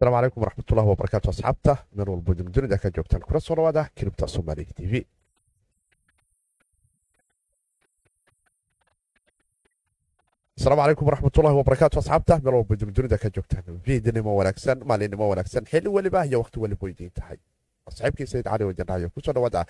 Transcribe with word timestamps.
asalaamu 0.00 0.16
calaykum 0.18 0.42
waraxmatullahi 0.44 0.88
wabarakaatu 0.90 1.30
asxaabta 1.32 1.72
meel 1.96 2.08
walbo 2.12 2.34
dunida 2.56 2.78
ka 2.82 2.88
joogtaan 2.96 3.26
kula 3.28 3.40
soo 3.46 3.56
dhawaada 3.58 3.82
kilibta 3.96 4.32
soomaaliga 4.34 4.72
t 4.78 4.80
v 4.92 5.04
asalaamu 10.58 10.82
calaykum 10.82 11.06
waraxmatullahi 11.08 11.56
wabarakaatu 11.60 11.96
asxaabta 12.00 12.34
meel 12.44 12.54
walbo 12.54 12.74
dunida 12.76 13.18
ka 13.22 13.28
joogtaan 13.36 13.64
viidnimo 13.86 14.30
wanaagsan 14.40 14.78
maalinimo 14.90 15.24
wanaagsan 15.32 15.64
xilli 15.70 15.88
weliba 15.96 16.20
iyo 16.28 16.38
waqti 16.42 16.58
weliba 16.62 16.86
idiin 16.92 17.10
tahay 17.18 17.38
asxaabkii 17.88 18.26
sayid 18.32 18.44
cali 18.50 18.64
wajanaayo 18.64 19.08
ku 19.14 19.20
soo 19.24 19.32
dhawaada 19.36 19.64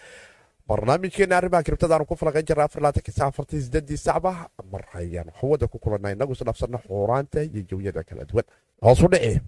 barnaamijkeena 0.69 1.37
arrimaha 1.39 1.63
kiribtadaanu 1.67 2.05
ku 2.11 2.15
falaqayn 2.21 2.47
jirna 2.49 2.65
afarlaatanki 2.69 3.13
saa 3.19 3.29
afartii 3.33 3.63
sideedii 3.67 3.97
sacba 4.07 4.33
mar 4.73 4.83
ayaan 4.95 5.31
ku 5.73 5.79
kulannay 5.79 6.13
inagu 6.17 6.33
isdhaafsanna 6.33 6.79
xuuraanta 6.87 7.43
iyo 7.43 7.63
jawyada 7.71 8.03
kala 8.09 8.25
duwan 8.31 8.45
hoosu 8.83 9.07
dhici 9.13 9.41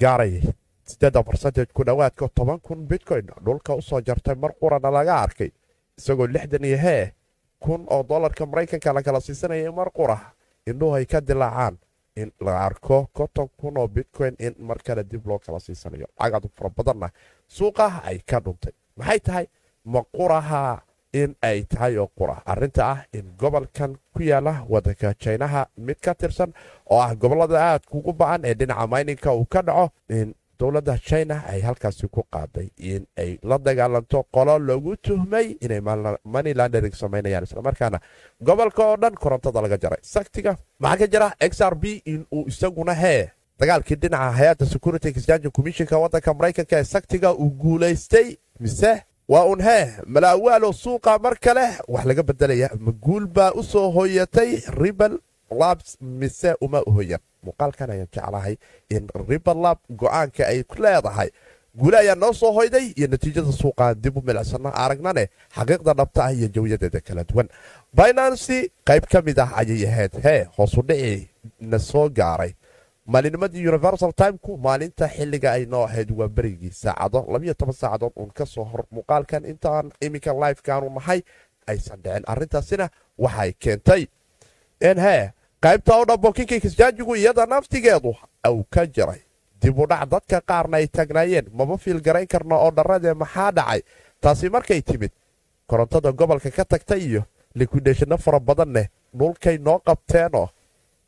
gaaray 0.00 0.42
sideeda 0.84 1.22
barsanteed 1.22 1.72
ku 1.72 1.84
dhowaadka 1.84 2.28
toban 2.34 2.60
kun 2.60 2.86
bitcoin 2.88 3.26
dhulka 3.44 3.74
u 3.74 3.82
soo 3.82 4.00
jartay 4.00 4.34
mar 4.34 4.52
qurana 4.60 4.90
laga 4.90 5.14
arkay 5.24 5.50
isagoo 5.98 6.26
lixdan 6.26 6.64
iyo 6.64 6.78
hee 6.78 7.12
kun 7.60 7.86
oo 7.90 8.02
dolarka 8.08 8.46
maraykanka 8.46 8.92
la 8.92 9.02
kala 9.02 9.20
siisanayay 9.20 9.70
mar 9.72 9.90
qura 9.90 10.18
indhuhu 10.66 10.94
ay 10.94 11.06
ka 11.06 11.20
dilaacaan 11.20 11.78
in 12.16 12.32
la 12.40 12.52
arko 12.66 13.06
konton 13.12 13.48
kun 13.60 13.78
oo 13.78 13.88
bitcoin 13.88 14.34
in 14.38 14.54
mar 14.58 14.78
kale 14.86 15.04
dib 15.10 15.26
loo 15.26 15.38
kala 15.38 15.60
siisanayo 15.60 16.06
cagadu 16.20 16.48
fara 16.56 16.70
badanna 16.76 17.08
suuqa 17.48 18.02
ay 18.04 18.18
ka 18.30 18.40
dhuntay 18.40 18.72
maxay 18.96 19.20
tahay 19.20 19.46
ma 19.84 20.02
quraha 20.16 20.82
in 21.12 21.34
ay 21.42 21.62
tahay 21.64 21.96
oo 21.98 22.08
qura 22.18 22.42
arinta 22.46 22.82
ah 22.92 22.98
in 23.12 23.26
gobolkan 23.38 23.96
ku 24.14 24.22
yaalla 24.22 24.64
wadanka 24.68 25.14
jinaha 25.20 25.66
mid 25.76 25.96
ka 26.00 26.14
tirsan 26.14 26.52
oo 26.90 27.00
ah 27.00 27.14
gobollada 27.14 27.58
aadka 27.60 27.94
ugu 27.98 28.12
ba'an 28.12 28.44
ee 28.44 28.54
dhinaca 28.54 28.86
mayninka 28.86 29.32
uu 29.34 29.46
ka 29.46 29.62
dhaco 29.62 29.90
in 30.08 30.34
dowladda 30.58 30.98
china 30.98 31.42
ay 31.48 31.60
halkaasi 31.62 32.08
ku 32.10 32.22
qaaday 32.32 32.68
in 32.76 33.06
ay 33.16 33.38
la 33.42 33.58
dagaalanto 33.58 34.22
qolo 34.34 34.58
lagu 34.58 34.96
tuhmay 34.96 35.56
inay 35.60 35.80
money 36.24 36.54
landering 36.54 36.92
samaynayaan 36.94 37.44
islamarkaana 37.48 38.00
gobolka 38.42 38.82
oo 38.86 38.96
dhan 38.96 39.14
korontada 39.14 39.62
laga 39.62 39.78
jaray. 39.78 40.00
Saktiga 40.02 40.56
maxaa 40.80 40.98
ka 40.98 41.06
jira? 41.12 41.28
X 41.40 41.60
r 41.62 41.74
b 41.74 42.02
in 42.04 42.26
uu 42.34 42.44
isaguna 42.48 42.94
hee. 42.94 43.30
Dagaalkii 43.58 43.96
dhinaca 44.02 44.32
hay'adda 44.38 44.66
security 44.66 45.08
exchange 45.08 45.46
commissionka 45.56 45.98
wadanka 45.98 46.34
maraykanka 46.34 46.76
ee 46.78 46.84
saktiga 46.84 47.32
uu 47.34 47.50
guulaystay 47.50 48.36
mise 48.60 49.02
waa 49.28 49.44
un 49.52 49.60
hee 49.62 49.86
malaawaalo 50.06 50.72
suuqa 50.72 51.18
mar 51.24 51.34
kale 51.44 51.66
wax 51.88 52.04
laga 52.08 52.22
bedelaya 52.22 52.68
ma 52.80 52.92
guul 53.04 53.26
baa 53.26 53.52
u 53.54 53.62
soo 53.62 53.90
hoyatay 53.96 54.50
ribal 54.80 55.18
labs 55.60 55.96
mise 56.00 56.54
uma 56.60 56.80
hoyan 56.96 57.20
muuqaalkan 57.44 57.90
ayaan 57.90 58.08
jeclahay 58.14 58.54
in 58.90 59.04
ribal 59.28 59.58
lab 59.64 59.78
go'aanka 60.00 60.42
ay 60.46 60.64
leedahay. 60.84 61.30
Guule 61.78 61.96
ayaa 61.98 62.14
noo 62.14 62.32
soo 62.32 62.52
hoyday 62.52 62.86
iyo 62.96 63.06
natiijada 63.08 63.52
suuqaan 63.52 63.94
dib 64.02 64.16
u 64.16 64.22
milicsana 64.26 64.70
aragnane 64.74 65.24
xaqiiqda 65.56 65.92
dhabta 65.98 66.20
ah 66.24 66.32
iyo 66.32 66.48
jawyadeeda 66.54 67.00
kala 67.00 67.24
duwan. 67.24 67.48
Binancy 67.96 68.58
qayb 68.88 69.04
ka 69.12 69.22
mid 69.26 69.38
ah 69.38 69.50
ayay 69.60 69.86
ahayd. 69.86 70.12
Hee 70.24 70.48
hoosu 70.56 70.82
dhici 70.88 71.28
na 71.60 71.78
soo 71.78 72.08
gaaray 72.08 72.52
maalinimadii 73.12 73.68
universal 73.68 74.12
timeku 74.12 74.56
maalinta 74.58 75.08
xilliga 75.08 75.52
ay 75.52 75.64
noo 75.66 75.84
ahayd 75.84 76.10
waa 76.18 76.28
berigii 76.28 76.70
saacado 76.70 77.24
labiyo 77.32 77.54
toban 77.54 77.74
saacadood 77.74 78.12
uun 78.16 78.30
ka 78.32 78.46
soo 78.46 78.64
hor 78.64 78.84
muuqaalkan. 78.90 79.44
Intaan 79.44 79.92
iminka 80.00 80.32
lifekaanu 80.32 80.90
nahay 80.94 81.22
aysan 81.66 82.02
dhicin 82.04 82.24
arintaasina 82.26 82.88
waxay 83.18 83.52
keentay. 83.58 84.06
In 84.80 84.98
hee 85.00 85.32
qaybta 85.62 85.96
oo 85.96 86.04
dhan 86.04 86.20
bokinka 86.20 86.60
kisjaajigu 86.60 87.14
iyada 87.16 87.46
naftigeedu 87.46 88.12
uu 88.50 88.64
ka 88.70 88.86
jiray. 88.86 89.20
Dib 89.62 89.78
u 89.78 89.86
dhac 89.86 90.08
dadka 90.10 90.40
qaarna 90.40 90.76
ay 90.76 90.86
taagnaayeen 90.86 91.46
maba 91.52 91.76
fiilgarayn 91.78 92.26
karna 92.28 92.56
oo 92.56 92.70
dharradee 92.70 93.14
maxaa 93.14 93.50
dhacay? 93.52 93.82
Taasi 94.20 94.50
markay 94.50 94.82
timid 94.82 95.10
korontada 95.66 96.12
gobolka 96.12 96.50
ka 96.50 96.64
tagtay 96.64 97.00
iyo 97.08 97.22
likwideshano 97.54 98.18
fara 98.18 98.40
badanneh 98.40 98.86
dhulkay 99.18 99.58
noo 99.58 99.78
qabteenoo 99.78 100.48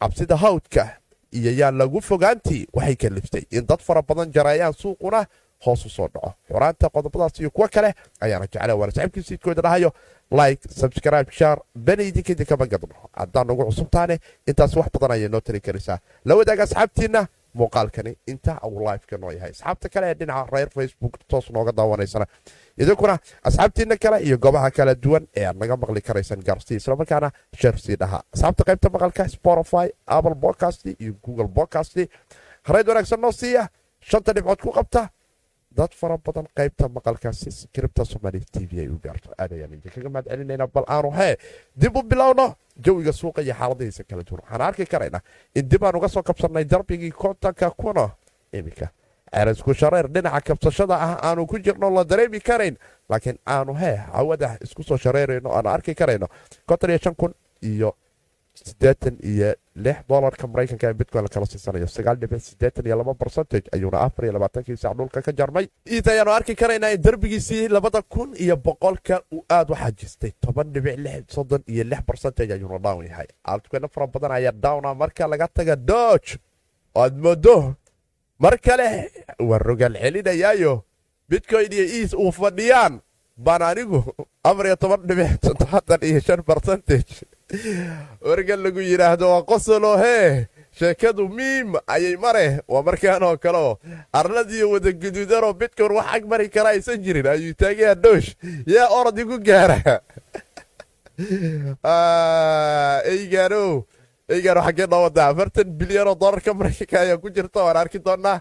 cabsida 0.00 0.36
hawdka 0.36 0.96
iyo 1.32 1.50
yaan 1.52 1.78
lagu 1.78 2.00
fogaantii 2.00 2.66
waxay 2.72 2.96
kaliftay 2.96 3.44
in 3.50 3.66
dad 3.66 3.80
fara 3.80 4.02
badan 4.02 4.32
jareeyaan 4.32 4.72
suuquna 4.72 5.24
hoos 5.66 5.84
u 5.86 5.88
soo 5.88 6.08
dhaco. 6.08 6.32
Xuraanta 6.48 6.88
qodobadaas 6.88 7.40
iyo 7.40 7.50
kuwo 7.50 7.68
kale 7.68 7.94
ayaana 8.20 8.46
jecla 8.46 8.74
waana 8.74 8.92
saxiibkii 8.92 9.22
siidkooda 9.22 9.62
dhahayo 9.62 9.92
like 10.30 10.68
subscribe 10.80 11.30
shar 11.32 11.58
bani 11.74 12.08
idinka 12.08 12.56
gadno 12.56 12.94
haddaan 13.12 13.46
nagu 13.46 13.64
cusubtaane 13.64 14.18
intaas 14.46 14.76
wax 14.76 14.86
badan 14.92 15.10
ayay 15.16 15.28
noo 15.28 15.40
tari 15.40 15.60
karaysaa. 15.60 15.98
La 16.24 16.34
wadaaga 16.36 16.62
asxaabtiinna 16.62 17.26
muuqaalkani 17.54 18.12
inta 18.32 18.58
uu 18.68 18.80
lifeka 18.86 19.16
noo 19.18 19.30
yahay 19.30 19.50
asxaabta 19.50 19.88
kale 19.88 20.06
ee 20.10 20.14
dhinaca 20.20 20.50
reer 20.52 20.68
facebook 20.76 21.14
toos 21.28 21.50
nooga 21.50 21.72
daawanaysana 21.72 22.26
idinkuna 22.82 23.18
asxaabtiina 23.48 23.96
kale 24.04 24.18
iyo 24.26 24.38
goobaha 24.38 24.70
kala 24.70 24.94
duwan 24.94 25.26
ee 25.36 25.44
aad 25.50 25.56
naga 25.62 25.76
maqli 25.76 26.00
karaysaan 26.08 26.42
gaarsii 26.48 26.76
islamarkaana 26.80 27.30
sheer 27.60 27.76
sii 27.84 27.96
dhaha 28.02 28.22
asxaabta 28.34 28.62
qaybta 28.68 28.88
maqalka 28.94 29.28
spotify 29.36 29.86
apple 30.06 30.34
podcast 30.44 30.86
iyo 30.86 31.12
google 31.24 31.48
podcast 31.58 31.96
hareyd 32.62 32.88
wanaagsan 32.88 33.20
noo 33.20 33.32
siiya. 33.32 33.68
Shanta 34.10 34.32
dhibcood 34.36 34.60
ku 34.64 34.70
qabta 34.72 35.00
dad 35.76 35.92
fara 35.94 36.16
badan 36.18 36.46
qaybta 36.56 36.88
maqalkaasi 36.88 37.68
kribta 37.72 38.04
somaali 38.04 38.40
t 38.52 38.66
v 38.70 38.80
ay 38.80 38.88
u 38.88 38.98
gaarto. 39.02 39.30
Aad 39.38 39.52
ayaan 39.52 39.72
idinkaga 39.74 40.08
mahad 40.10 40.26
celinayna 40.28 40.66
bal 40.66 40.84
aanu 40.88 41.10
hee 41.10 41.36
dib 41.76 41.96
u 41.96 42.02
bilowno 42.02 42.54
jawiga 42.76 43.12
suuqa 43.12 43.42
iyo 43.42 43.54
xaaladihiisa 43.54 44.04
kala 44.04 44.22
duwan. 44.22 44.42
Waxaan 44.42 44.60
arki 44.68 44.86
karaynaa 44.86 45.22
in 45.54 45.68
dib 45.68 45.84
aan 45.84 45.96
uga 45.96 46.08
soo 46.08 46.22
kabsannay 46.22 46.64
darbigii 46.64 47.10
kontanka 47.12 47.70
kuna 47.70 48.10
iminka. 48.52 48.90
Cerisku 49.32 49.74
shareer 49.74 50.08
dhinaca 50.10 50.40
kabsashada 50.40 50.94
ah 50.98 51.18
aanu 51.22 51.46
ku 51.46 51.58
jirno 51.58 51.90
la 51.90 52.04
dareemi 52.04 52.40
karayn. 52.40 52.76
Laakiin 53.08 53.38
aanu 53.46 53.74
hee 53.74 53.96
hawada 53.96 54.58
isku 54.60 54.82
soo 54.82 54.96
shareerayno 54.98 55.50
aanu 55.54 55.68
arki 55.70 55.94
karayno. 55.94 56.26
konton 56.66 56.90
iyo 56.90 56.98
shan 56.98 57.14
kun 57.14 57.32
iyo 57.62 57.94
sideetan 58.54 59.16
iyo 59.22 59.54
lix 59.84 59.98
dolarka 60.08 60.46
maraykanka 60.52 60.86
ee 60.90 60.94
bitcoin 61.00 61.24
lakala 61.26 61.46
siisanayo 61.46 61.86
sagaal 61.96 62.16
dhibic 62.20 62.40
sideetan 62.48 62.86
iyo 62.86 62.96
laba 63.00 63.14
barcentage 63.14 63.66
ayuuna 63.74 63.98
afar 64.06 64.24
iyo 64.24 64.32
labaatankii 64.36 64.76
saac 64.82 64.96
dhulka 64.98 65.22
ka 65.26 65.32
jarmay. 65.32 65.66
Iid 65.94 66.06
ayaanu 66.12 66.32
arki 66.38 66.54
karaynaa 66.54 66.90
in 66.94 67.02
darbigiisii 67.02 67.68
labada 67.68 68.02
kun 68.02 68.34
iyo 68.44 68.56
boqolka 68.56 69.22
uu 69.32 69.44
aad 69.56 69.70
u 69.70 69.74
xajistay. 69.74 70.32
Toban 70.40 70.72
dhibic 70.74 70.96
lix 71.04 71.34
soddon 71.34 71.62
iyo 71.66 71.84
lix 71.84 72.02
barcentage 72.08 72.52
ayuuna 72.52 72.78
down 72.78 73.04
yahay. 73.06 73.26
Altcoino 73.44 73.88
fara 73.88 74.06
badan 74.06 74.32
ayaa 74.38 74.52
downa 74.52 74.94
marka 74.94 75.26
laga 75.28 75.48
taga 75.48 75.76
dodge 75.76 76.38
oad 76.94 77.14
moodo 77.24 77.74
mar 78.38 78.58
kale 78.66 79.10
waa 79.48 79.58
rogaal 79.58 79.94
celinayaayo. 80.02 80.84
Bitcoin 81.30 81.72
iyo 81.72 81.84
eas 81.98 82.12
uu 82.14 82.32
fadhiyaan. 82.32 83.00
Baan 83.46 83.62
anigu 83.62 83.98
afar 84.44 84.66
iyo 84.66 84.76
toban 84.76 85.00
dhibic 85.08 85.40
toddobaatan 85.40 86.00
iyo 86.08 86.20
shan 86.20 86.42
barcentage 86.48 87.12
warka 88.22 88.56
lagu 88.56 88.80
yidhaahdo 88.80 89.26
waa 89.30 89.42
qosolo 89.42 89.98
hee 89.98 90.46
sheekadu 90.78 91.28
miim 91.28 91.74
ayay 91.86 92.16
mare. 92.16 92.62
Waa 92.68 92.82
markaan 92.82 93.22
oo 93.22 93.36
kaleo 93.36 93.78
arladiiyo 94.12 94.70
wada 94.70 94.92
guduudanoo 94.92 95.52
bitcoin 95.52 95.92
wax 95.98 96.06
ag 96.14 96.24
mari 96.30 96.48
kara 96.48 96.70
aysan 96.70 97.02
jirin 97.02 97.26
ayuu 97.26 97.54
taagayaa 97.54 97.94
dhoosh 97.94 98.36
yaa 98.66 98.88
orod 98.88 99.18
igu 99.18 99.38
gaara. 99.38 100.00
Eygaano 103.12 103.84
eygaano 104.30 104.60
xaggee 104.62 104.86
noo 104.86 105.02
wadaa. 105.10 105.28
Afartan 105.34 105.68
bilyan 105.78 106.08
oo 106.08 106.14
dolarka 106.14 106.54
maraykanka 106.54 107.00
ayaa 107.00 107.18
ku 107.18 107.30
jirta 107.30 107.66
waan 107.66 107.76
arki 107.76 107.98
doonaa 107.98 108.40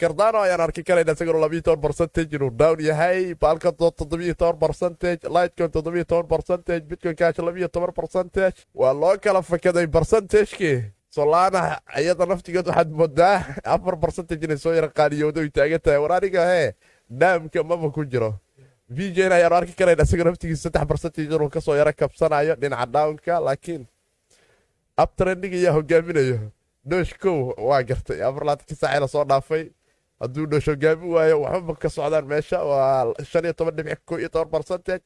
kardano 0.00 0.38
ayaan 0.44 0.60
arki 0.60 0.82
karayna 0.88 1.12
isagoo 1.16 1.40
labiyo 1.44 1.62
toban 1.62 1.80
barcentage 1.80 2.36
inuu 2.36 2.50
down 2.50 2.78
yahay 2.80 3.34
baalka 3.34 3.72
toddobiyo 3.72 4.34
toban 4.34 4.58
barcentage 4.64 5.22
lightcoin 5.36 5.70
toddobiyo 5.76 6.04
toban 6.04 6.28
barcentage 6.32 6.84
bitcoin 6.90 7.16
cash 7.16 7.38
labiyo 7.38 7.68
toban 7.68 7.92
barcentage 7.96 8.56
waa 8.74 8.92
loo 8.92 9.16
kala 9.24 9.42
fakaday 9.42 9.86
barcentagekii 9.86 10.76
solana 11.16 11.80
iyada 12.00 12.26
naftigeed 12.26 12.66
waxaad 12.68 12.90
moodaa 13.00 13.36
afar 13.64 13.96
barcentage 13.96 14.44
inay 14.46 14.58
soo 14.64 14.72
yara 14.78 14.88
qaaliyoodo 14.98 15.40
ay 15.40 15.50
taagan 15.50 15.80
tahay 15.84 15.98
war 16.04 16.12
aniga 16.18 16.42
hee 16.52 16.68
dhaamka 17.20 17.62
maba 17.64 17.88
ku 17.96 18.04
jiro 18.04 18.30
vjn 18.96 19.32
ayaanu 19.32 19.56
arki 19.60 19.72
karayna 19.80 20.02
isagoo 20.04 20.24
naftigiisa 20.28 20.62
saddex 20.68 20.84
barcentage 20.90 21.32
inuu 21.34 21.48
ka 21.48 21.60
soo 21.60 21.76
yara 21.80 21.92
kabsanayo 21.92 22.54
dhinaca 22.60 22.86
downka 22.96 23.40
laakiin 23.46 23.82
uptrending 25.02 25.54
ayaa 25.60 25.72
hogaaminayo 25.76 26.38
doosh 26.90 27.14
kow 27.22 27.52
waa 27.68 27.82
gartay 27.82 28.20
afar 28.28 28.44
laatankii 28.48 28.76
saaci 28.82 29.00
la 29.00 29.08
soo 29.08 29.24
dhaafay 29.24 29.64
hadduu 30.20 30.46
dhoosh 30.50 30.68
hogaami 30.72 31.06
waayo 31.14 31.36
waxbaba 31.44 31.74
ka 31.82 31.88
socdaan 31.96 32.26
meesha. 32.26 32.58
Waa 32.64 33.12
barcentage 34.54 35.04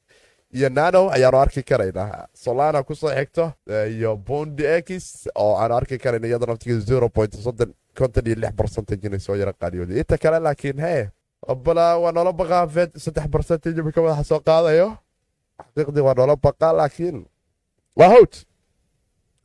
iyo 0.55 0.69
nano 0.69 1.11
ayaanu 1.15 1.39
arki 1.39 1.63
karaynaa 1.63 2.27
solana 2.35 2.83
ku 2.83 2.95
soo 2.95 3.11
xigto 3.19 3.53
iyo 3.97 4.17
bondi 4.17 4.65
x 4.67 5.27
oo 5.35 5.55
aanu 5.63 5.75
arki 5.79 5.99
karayna 5.99 6.27
iyada 6.27 6.47
lix 8.43 8.53
barcentage 8.59 9.07
inay 9.07 9.21
soo 9.27 9.37
yara 9.41 9.53
qaadiyooda 9.53 9.95
inta 10.01 10.17
kale 10.19 10.39
laakiin 10.47 10.79
hee 10.87 11.03
bala 11.65 11.99
waa 12.03 12.13
noola 12.13 12.33
baqaa 12.33 12.67
fed 12.75 12.91
saddex 13.05 13.27
barcentage 13.35 13.79
imika 13.81 14.01
madaxa 14.03 14.25
soo 14.31 14.41
qaadayo. 14.49 14.89
Xaqiiqdii 15.75 16.03
waa 16.07 16.15
noola 16.19 16.37
baqaa 16.37 16.73
laakiin 16.79 17.17
waa 17.99 18.09
howd 18.15 18.33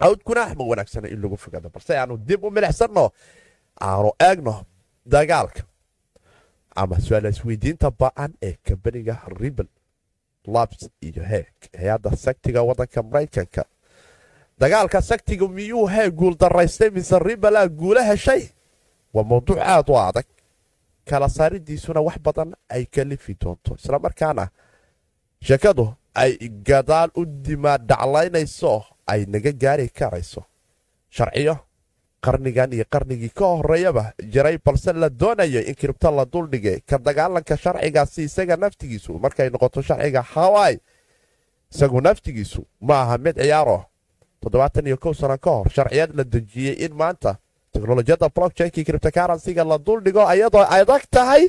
hawdkuna 0.03 0.43
ma 0.57 0.63
wanaagsana 0.71 1.07
in 1.13 1.21
lagu 1.21 1.37
fogaado 1.37 1.69
balse 1.69 1.93
aanu 1.97 2.17
dib 2.17 2.43
u 2.43 2.49
milixsanno 2.51 3.05
aanu 3.81 4.09
eegno 4.27 4.55
dagaalka 5.05 5.63
ama 6.75 6.99
su'aal 6.99 7.25
isweydiinta 7.29 7.91
ba'an 7.91 8.33
ee 8.41 8.55
kambaniga 8.67 9.21
ribel. 9.39 9.67
Labs 10.47 10.89
iyo 11.01 11.23
heeg 11.23 11.53
hay'adda 11.77 12.15
saktiga 12.15 12.61
waddanka 12.63 13.03
maraykanka 13.03 13.63
dagaalka 14.59 15.01
saktiga 15.01 15.47
miyuu 15.47 15.87
hee 15.87 16.09
guul 16.11 16.35
daraystay 16.37 16.89
mise 16.89 17.19
ribelaa 17.19 17.67
guula 17.67 18.03
heshay 18.03 18.43
waa 19.13 19.23
mawduuc 19.23 19.57
aad 19.59 19.89
u 19.89 19.97
adag 19.97 20.25
kala 21.05 21.29
saaridiisuna 21.29 22.01
wax 22.01 22.17
badan 22.19 22.53
ay 22.69 22.85
kalifi 22.85 23.33
doonto. 23.41 23.75
Islamarkaana 23.75 24.47
sheekadu 25.41 25.93
ay 26.13 26.37
gadaal 26.67 27.09
u 27.15 27.25
dimaadhaclaynayso 27.25 28.83
ay 29.07 29.25
naga 29.25 29.51
gaari 29.51 29.89
karayso. 29.89 30.43
Sharciyo 31.09 31.57
qarnigan 32.25 32.73
iyo 32.73 32.85
qarnigii 32.93 33.29
ka 33.37 33.45
horeeyaba 33.59 34.03
jiray 34.33 34.57
balse 34.65 34.93
la 34.93 35.09
doonayo 35.09 35.61
in 35.69 35.75
kiribto 35.75 36.11
la 36.11 36.25
duldhigay 36.25 36.79
ka 36.89 36.97
dagaalanka 36.97 37.57
sharcigaasi 37.63 38.23
isaga 38.29 38.55
naftigiisu 38.63 39.11
markay 39.23 39.49
noqoto 39.53 39.81
sharciga 39.81 40.21
hawai 40.33 40.75
isagu 41.73 42.01
naftigiisu 42.01 42.61
ma 42.87 42.95
aha 43.01 43.17
mid 43.17 43.35
ciyaaro. 43.41 43.79
Toddobaatan 44.41 44.85
iyo 44.87 44.97
kow 44.97 45.13
sano 45.13 45.37
ka 45.37 45.49
hor 45.51 45.69
sharciyad 45.75 46.11
la 46.17 46.23
dejiyey 46.23 46.75
in 46.85 46.93
maanta 47.01 47.31
teknolojiyadda 47.73 48.29
blockchainki 48.35 48.83
criptocaransiga 48.87 49.63
la 49.71 49.77
duldhigo 49.77 50.21
ayadoo 50.33 50.65
adag 50.77 51.03
tahay 51.11 51.43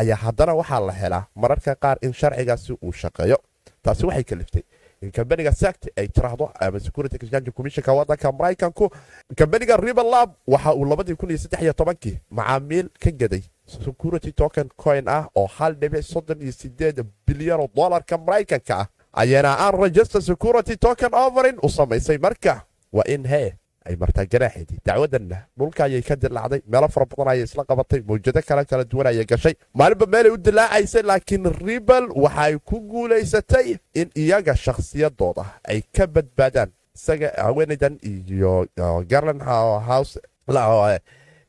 ayaa 0.00 0.16
haddana 0.24 0.54
waxaa 0.60 0.80
la 0.86 0.92
helaa 0.92 1.24
mararka 1.34 1.74
qaar 1.74 1.96
in 2.02 2.12
sharcigaasi 2.12 2.72
uu 2.82 2.92
shaqeeyo. 2.92 3.38
Taasi 3.82 4.06
waxay 4.06 4.24
kaliftay 4.24 4.62
in 5.02 5.10
kambaniga 5.10 5.52
sact 5.52 5.88
ay 5.96 6.08
tiraahdo 6.08 6.50
ama 6.60 6.80
security 6.80 7.16
exchange 7.16 7.50
commissionka 7.50 7.92
waddanka 7.92 8.32
maraykanku 8.32 8.90
kambaniga 9.36 9.76
river 9.76 10.04
lab 10.04 10.30
waxa 10.46 10.74
uu 10.74 10.84
labadii 10.84 11.14
kun 11.16 11.28
iyo 11.30 11.38
saddex 11.38 11.62
iyo 11.62 11.72
tobankii 11.72 12.18
macaamiil 12.30 12.88
ka 13.00 13.10
gaday 13.10 13.42
security 13.66 14.32
token 14.32 14.68
coin 14.76 15.08
ah 15.08 15.28
oo 15.36 15.46
hal 15.46 15.74
dhibic 15.74 16.02
soddon 16.04 16.42
iyo 16.42 16.52
sideed 16.52 17.00
bilyan 17.26 17.60
oo 17.60 17.68
dollarka 17.74 18.18
maraykanka 18.18 18.76
ah 18.78 18.86
ayaana 19.12 19.56
aan 19.58 19.80
register 19.82 20.22
security 20.22 20.76
token 20.76 21.14
overin 21.14 21.56
u 21.62 21.68
samaysay 21.68 22.18
marka 22.18 22.62
waa 22.92 23.04
in 23.08 23.24
hee 23.26 23.52
ay 23.86 23.96
martaa 23.96 24.24
ganaaxeedii 24.32 24.78
dacwadanna 24.86 25.38
dhulka 25.58 25.84
ayay 25.84 26.02
ka 26.02 26.16
dilaacday 26.16 26.60
meelo 26.72 26.88
fara 26.88 27.06
badan 27.10 27.28
ayay 27.32 27.44
isla 27.48 27.64
qabatay 27.64 28.00
mawjado 28.08 28.40
kale 28.48 28.64
kala 28.70 28.84
duwan 28.84 29.06
ayay 29.06 29.24
gashay. 29.24 29.54
Maalinba 29.74 30.06
meelay 30.06 30.32
u 30.32 30.36
dilaacaysay 30.36 31.02
laakiin 31.02 31.44
ribel 31.66 32.04
waxay 32.24 32.58
ku 32.68 32.80
guulaysatay 32.90 33.78
in 33.94 34.08
iyaga 34.16 34.54
shakhsiyadooda 34.56 35.44
ay 35.64 35.80
ka 35.96 36.06
badbaadaan. 36.06 36.70
Isaga 36.94 37.28
haweenaydan 37.38 37.96
iyo 38.02 38.66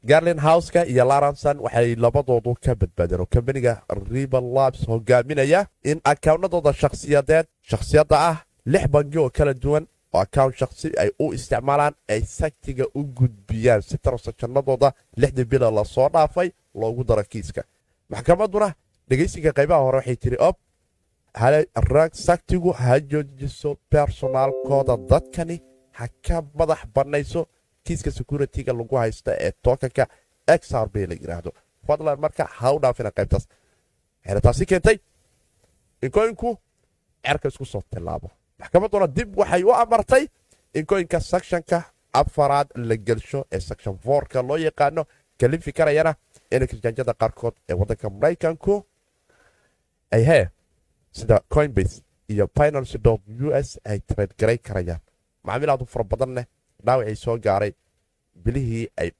garlin 0.04 0.39
houseka 0.39 0.86
iyo 0.86 1.06
laranson 1.06 1.57
waxay 1.60 1.95
labadoodu 1.95 2.56
ka 2.63 2.75
badbaadeen 2.75 3.22
oo 3.22 3.25
kambaniga 3.33 3.74
ribel 4.12 4.45
labs 4.56 4.81
hogaaminaya 4.88 5.66
in 5.83 6.00
akaawnadooda 6.04 6.74
shakhsiyadeed 6.74 7.45
shakhsiyadda 7.69 8.16
ah 8.30 8.38
lix 8.66 8.88
bangi 8.94 9.18
oo 9.18 9.30
kala 9.30 9.54
duwan 9.54 9.86
oo 10.13 10.19
account 10.21 10.55
shakhsi 10.59 10.87
ay 11.01 11.09
u 11.19 11.33
isticmaalaan 11.33 11.93
ay 12.09 12.21
saktiga 12.21 12.85
u 12.95 13.03
gudbiyaan. 13.17 13.81
Si 13.81 13.97
tarsajanadooda 13.97 14.91
lixdii 15.17 15.45
bila 15.45 15.71
la 15.71 15.83
soo 15.85 16.09
dhaafay 16.13 16.51
loogu 16.75 17.03
daro 17.03 17.23
kiiska. 17.23 17.61
Maxkamadduna 18.09 18.73
dhegaysiga 19.09 19.51
qaybaha 19.57 19.81
hore 19.85 19.97
waxay 19.97 20.15
tiri 20.15 20.37
ob 20.39 20.55
saktigu 22.13 22.71
ha 22.73 22.99
joojiso 22.99 23.75
bersonaalkooda 23.91 24.97
dadkani 25.09 25.57
ha 25.97 26.07
ka 26.27 26.41
madax 26.59 26.81
bannayso 26.95 27.45
kiiska 27.83 28.11
security-ga 28.11 28.73
lagu 28.73 28.95
haysta 28.95 29.31
ee 29.39 29.51
tookanka 29.63 30.07
xr 30.61 30.87
b 30.93 30.95
la 31.09 31.13
yidhaahdo 31.15 31.51
fadlan 31.87 32.19
marka 32.19 32.43
ha 32.57 32.69
dhaafina 32.83 33.11
qaybtaas. 33.17 33.45
Waxayna 34.21 34.41
taasi 34.41 34.65
keentay 34.65 34.97
in 36.03 36.11
koyinku 36.11 36.57
cerka 37.25 37.47
isku 37.47 37.65
soo 37.65 37.81
tilaabo 37.91 38.29
maxkamadduna 38.61 39.07
dib 39.07 39.37
waxay 39.37 39.63
u 39.63 39.71
amartay 39.73 40.27
in 40.73 40.85
koyinka 40.85 41.19
sectionka 41.19 41.83
afaraad 42.13 42.67
la 42.75 42.95
gelsho 42.97 43.45
ee 43.51 43.59
section 43.59 43.97
forka 43.97 44.41
loo 44.41 44.57
yaqaano 44.57 45.05
kalifi 45.39 45.71
karayana 45.73 46.13
in 46.51 46.67
kirjaanjada 46.67 47.13
qaarkood 47.13 47.55
ee 47.69 47.73
waddanka 47.79 48.09
maraykanku 48.09 48.83
ay 50.11 50.23
hee 50.29 50.45
sida 51.11 51.39
coinbase 51.53 52.01
iyo 52.29 52.47
pinancy 52.47 52.97
u 53.45 53.51
s 53.53 53.79
ay 53.85 53.99
traedgaray 53.99 54.57
karayaan. 54.57 54.99
Macaamiil 55.43 55.69
aad 55.69 55.81
u 55.81 55.85
fara 55.85 56.03
badan 56.03 56.33
leh 56.35 56.45
dhaawacii 56.85 57.15
soo 57.15 57.37
gaaray. 57.37 57.71
Bilihii 58.43 58.87
ay 58.97 59.11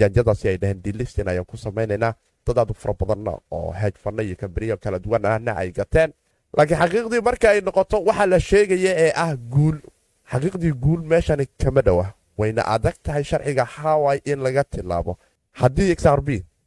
jaanjadaasi 0.00 0.48
ay 0.48 0.56
dhaheen 0.58 0.82
dilistin 0.84 1.28
ayaan 1.28 1.46
ku 1.46 1.56
samaynaynaa. 1.56 2.14
Dad 2.46 2.58
aad 2.58 2.70
u 2.70 2.74
fara 2.74 2.94
badanna 2.94 3.38
oo 3.50 3.72
heejfanna 3.72 4.22
iyo 4.22 4.36
kambaniyo 4.36 4.76
kala 4.78 4.98
duwan 4.98 5.24
ahna 5.26 5.52
ay 5.56 5.70
gateen 5.72 6.12
laakiin 6.56 6.78
xaqiiqdii 6.82 7.22
marka 7.28 7.46
ay 7.50 7.60
noqoto 7.60 7.96
waxaa 8.08 8.26
la 8.26 8.38
sheegaya 8.40 8.92
ee 9.04 9.12
ah 9.24 9.32
guul. 9.54 9.76
Xaqiiqdii 10.32 10.72
guul 10.82 11.00
meeshani 11.10 11.46
kama 11.62 11.80
dhowa 11.82 12.06
wayna 12.38 12.62
adag 12.74 12.94
tahay 13.02 13.24
sharciga 13.24 13.64
hawai 13.64 14.18
in 14.24 14.38
laga 14.46 14.64
tilaabo. 14.64 15.18
Haddii 15.60 15.94
xr 15.94 16.20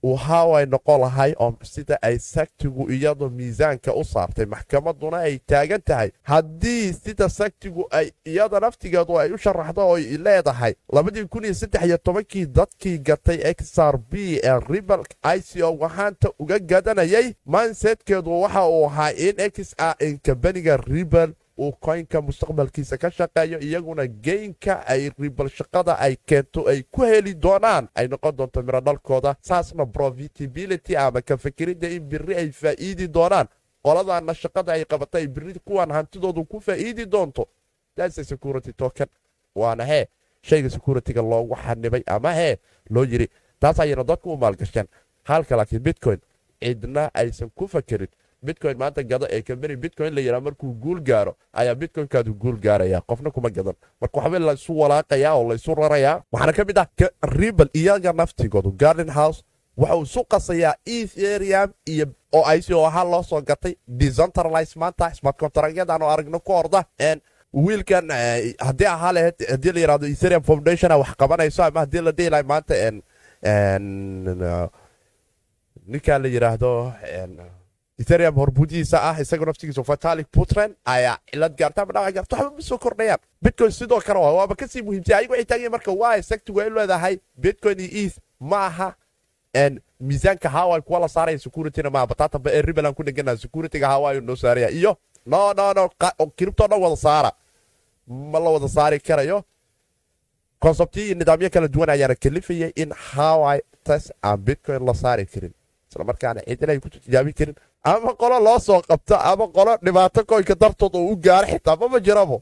hawai 0.04 0.66
noqon 0.66 1.00
lahay 1.02 1.34
oo 1.40 1.56
sida 1.64 1.98
ay 2.02 2.20
saktigu 2.20 2.92
iyadu 2.92 3.30
miisaanka 3.30 3.94
u 3.96 4.04
saartay 4.04 4.46
maxkamadduna 4.46 5.18
ay 5.18 5.40
taagan 5.40 5.82
tahay. 5.82 6.12
Haddii 6.24 6.94
sida 6.94 7.30
saktigu 7.30 7.88
ay 7.92 8.12
iyada 8.26 8.60
naftigeedu 8.60 9.20
ay 9.20 9.32
u 9.34 9.38
sharaxdo 9.38 9.82
oo 9.88 9.98
leedahay 9.98 10.74
labadii 10.94 11.26
kun 11.26 11.44
iyo 11.46 11.54
saddex 11.54 11.84
iyo 11.86 11.98
tobankii 11.98 12.46
dadkii 12.46 12.98
gatay 13.00 13.38
xr 13.54 13.98
b 13.98 14.14
ee 14.44 14.60
ribal 14.70 15.04
ico 15.36 15.72
waxaanta 15.80 16.30
uga 16.40 16.60
gadanayay 16.60 17.34
mindsetkeedu 17.46 18.42
waxa 18.42 18.66
uu 18.70 18.86
ahaa 18.86 19.12
in 19.12 19.36
x 19.40 19.74
a 19.78 19.96
in 20.00 20.20
kambaniga 20.20 20.78
ribal 20.78 21.34
uu 21.60 21.72
koynka 21.72 22.22
mustaqbalkiisa 22.22 22.98
ka 22.98 23.10
shaqeeyo 23.12 23.60
iyaguna 23.60 24.08
geynka 24.08 24.84
ay 24.88 25.10
ribal 25.20 25.50
shaqada 25.50 25.98
ay 26.00 26.16
keento 26.26 26.68
ay 26.70 26.84
ku 26.92 27.02
heli 27.04 27.34
doonaan. 27.36 27.88
Ay 27.96 28.08
noqon 28.08 28.36
doonto 28.38 28.64
miro 28.64 28.82
dhalkooda 28.82 29.36
saasna 29.42 29.86
profitability 29.86 30.98
ama 30.98 31.22
ka 31.22 31.38
fakiridda 31.38 31.88
in 31.90 32.04
biri 32.10 32.36
ay 32.36 32.52
faa'iidi 32.52 33.08
doonaan. 33.08 33.48
Qoladaana 33.84 34.34
shaqada 34.34 34.72
ay 34.74 34.86
qabatay 34.86 35.28
biri 35.28 35.60
kuwan 35.66 35.92
hantidoodu 35.92 36.46
ku 36.46 36.60
faa'iidi 36.60 37.06
doonto. 37.06 37.48
Daasa 37.98 38.24
security 38.24 38.74
token. 38.74 39.08
Waana 39.56 39.86
hee 39.86 40.06
shayga 40.42 40.70
securityga 40.70 41.22
loogu 41.22 41.56
xanibay 41.56 42.04
ama 42.08 42.34
hee 42.34 42.58
loo 42.90 43.04
yiri 43.04 43.28
taas 43.60 43.80
ayayna 43.80 44.04
dadku 44.04 44.34
u 44.34 44.38
maalgasheen 44.38 44.88
halka 45.24 45.58
laakiin 45.58 45.82
bitcoin 45.84 46.20
cidna 46.62 47.10
aysan 47.14 47.50
ku 47.56 47.68
fakerin 47.68 48.08
bitcoin 48.46 48.78
maanta 48.78 49.04
gado 49.04 49.28
ee 49.30 49.42
kambani 49.42 49.76
bitcoin 49.76 50.14
la 50.16 50.22
yidhaa 50.22 50.40
markuu 50.42 50.74
guul 50.74 51.00
gaaro 51.02 51.36
ayaa 51.54 51.76
bitcoinkaadu 51.76 52.34
guul 52.34 52.58
gaaraya 52.66 53.02
qofna 53.02 53.32
kuma 53.32 53.50
gadan. 53.50 53.74
Marka 54.02 54.20
waxba 54.20 54.40
laysu 54.40 54.72
walaaqayaa 54.80 55.34
oo 55.36 55.50
laysu 55.50 55.76
rarayaa 55.76 56.22
waxaana 56.32 56.54
ka 56.54 56.64
mid 56.66 56.78
ah 56.78 56.88
ribal 57.40 57.70
iyaga 57.74 58.14
naftigoodu 58.14 58.72
garden 58.72 59.10
house 59.10 59.44
waxa 59.78 59.96
uu 59.96 60.04
isu 60.04 60.24
qasayaa 60.24 60.74
etherium 60.86 61.70
iyo 61.86 62.06
oo 62.34 62.54
ico 62.56 62.86
ahaa 62.88 63.04
loo 63.04 63.24
soo 63.24 63.42
gatay 63.42 63.74
decentralize 63.88 64.74
maanta 64.80 65.14
smart 65.14 65.38
contractyadan 65.40 66.02
aragno 66.02 66.40
ku 66.40 66.52
orda 66.54 66.84
wiilkan 67.54 68.06
haddii 68.68 68.86
ahaa 68.96 69.12
lahayd 69.14 69.36
haddii 69.52 69.72
la 69.72 69.80
yidhahdo 69.80 70.06
etherium 70.08 70.44
foundation 70.44 70.92
wax 70.92 71.12
qabanayso 71.22 71.64
ama 71.64 71.80
haddii 71.80 72.02
la 72.08 72.12
dhihi 72.12 72.30
lahay 72.30 72.44
maanta 72.52 72.74
ninkan 75.88 76.22
la 76.24 76.28
yidhaahdo 76.36 76.72
etherium 78.02 78.36
horbudihiisa 78.42 78.98
ah 79.10 79.16
isaga 79.22 79.46
naftigiisa 79.50 79.84
fatalic 79.84 80.28
puntland 80.36 80.74
ayaa 80.86 81.18
cilad 81.32 81.54
gaarta 81.62 81.82
ama 81.82 81.94
dhawac 81.94 82.14
gaarta 82.18 82.36
waxba 82.38 82.56
ma 82.58 82.62
soo 82.70 82.78
kordhayaan 82.86 83.20
bitcoin 83.42 83.72
sidoo 83.72 84.00
kale 84.08 84.20
waa 84.20 84.34
waaba 84.40 84.56
ka 84.56 84.68
sii 84.68 84.82
muhiimsan 84.88 85.16
ayagu 85.18 85.32
waxay 85.34 85.46
taagan 85.52 85.72
marka 85.76 85.92
waa 86.02 86.22
sectigu 86.22 86.62
ay 86.62 86.70
leedahay 86.70 87.16
bitcoin 87.46 87.80
iyo 87.80 88.06
eth 88.06 88.18
ma 88.40 88.60
aha 88.70 88.90
miisaanka 90.00 90.50
hawai 90.50 90.82
kuwa 90.82 91.00
la 91.00 91.08
saaraya 91.10 91.40
securityna 91.40 91.90
maaha 91.90 92.08
bataataba 92.08 92.52
ee 92.54 92.62
ribaland 92.62 92.96
ku 92.96 93.04
dhegana 93.04 93.38
securityga 93.38 93.88
hawai 93.88 94.22
noo 94.22 94.36
saaraya 94.36 94.70
iyo 94.70 94.98
no 95.26 95.54
no 95.58 95.74
no 95.74 95.90
kiribtoo 96.38 96.68
dhan 96.68 96.82
wada 96.82 96.96
saara 96.96 97.32
ma 98.08 98.40
la 98.40 98.50
wada 98.50 98.70
saari 98.70 99.00
karayo 99.00 99.44
konsebtiyo 100.60 101.06
iyo 101.06 101.16
nidaamyo 101.16 101.50
kala 101.50 101.68
duwan 101.68 101.90
ayaana 101.90 102.16
kalifayay 102.16 102.72
in 102.76 102.92
hawai 102.94 103.60
tas 103.84 104.14
aan 104.24 104.38
bitcoin 104.38 104.86
la 104.86 104.94
saari 104.94 105.26
karin 105.26 105.54
islamarkaana 105.90 106.42
cidina 106.48 106.72
ay 106.74 106.80
ku 106.80 106.90
tijaabin 106.90 107.34
karin 107.34 107.56
ama 107.92 108.12
qolo 108.22 108.38
loo 108.48 108.60
soo 108.68 108.82
qabto 108.90 109.16
ama 109.32 109.46
qolo 109.58 109.74
dhibaato 109.86 110.22
koynka 110.30 110.56
dartood 110.62 110.94
oo 111.00 111.06
u 111.12 111.16
gaaro 111.26 111.48
xitaa 111.52 111.76
mama 111.82 112.00
jirabo 112.06 112.38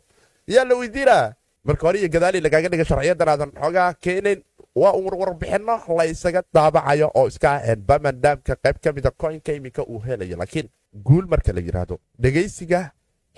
yaa 0.53 0.65
la 0.69 0.75
weydiinaa? 0.81 1.33
Marka 1.67 1.83
hore 1.87 1.97
iyo 1.99 2.09
gadaali 2.15 2.39
lagaaga 2.45 2.69
dhiga 2.71 2.85
sharciyadan 2.89 3.29
aadan 3.33 3.51
xoogaa 3.61 3.89
keenayn 4.03 4.39
waa 4.81 4.93
uun 4.99 5.15
warbixinno 5.21 5.75
la 5.97 6.03
isaga 6.13 6.41
daabacayo 6.55 7.07
oo 7.19 7.27
iska 7.31 7.49
bamandamka 7.87 8.53
qayb 8.63 8.77
ka 8.83 8.89
mida 8.95 9.11
koynka 9.21 9.51
iminka 9.57 9.81
uu 9.91 9.99
helayo 10.07 10.37
laakiin 10.41 10.67
guul 11.07 11.25
marka 11.31 11.51
la 11.53 11.61
yidhaahdo 11.67 11.95
dhegaysiga 12.23 12.79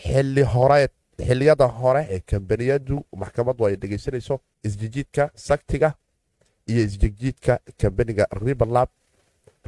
xili 0.04 0.44
horeed 0.54 0.92
xiliyada 1.28 1.66
hore 1.80 2.02
ee 2.16 2.20
kambaniyadu 2.32 2.98
maxkamaddu 3.22 3.62
ay 3.68 3.76
dhegaysanayso 3.82 4.36
isjijiidka 4.68 5.24
saktiga 5.48 5.90
iyo 6.72 6.82
isjigjiidka 6.88 7.54
kambaniga 7.82 8.26
ribalab 8.46 8.90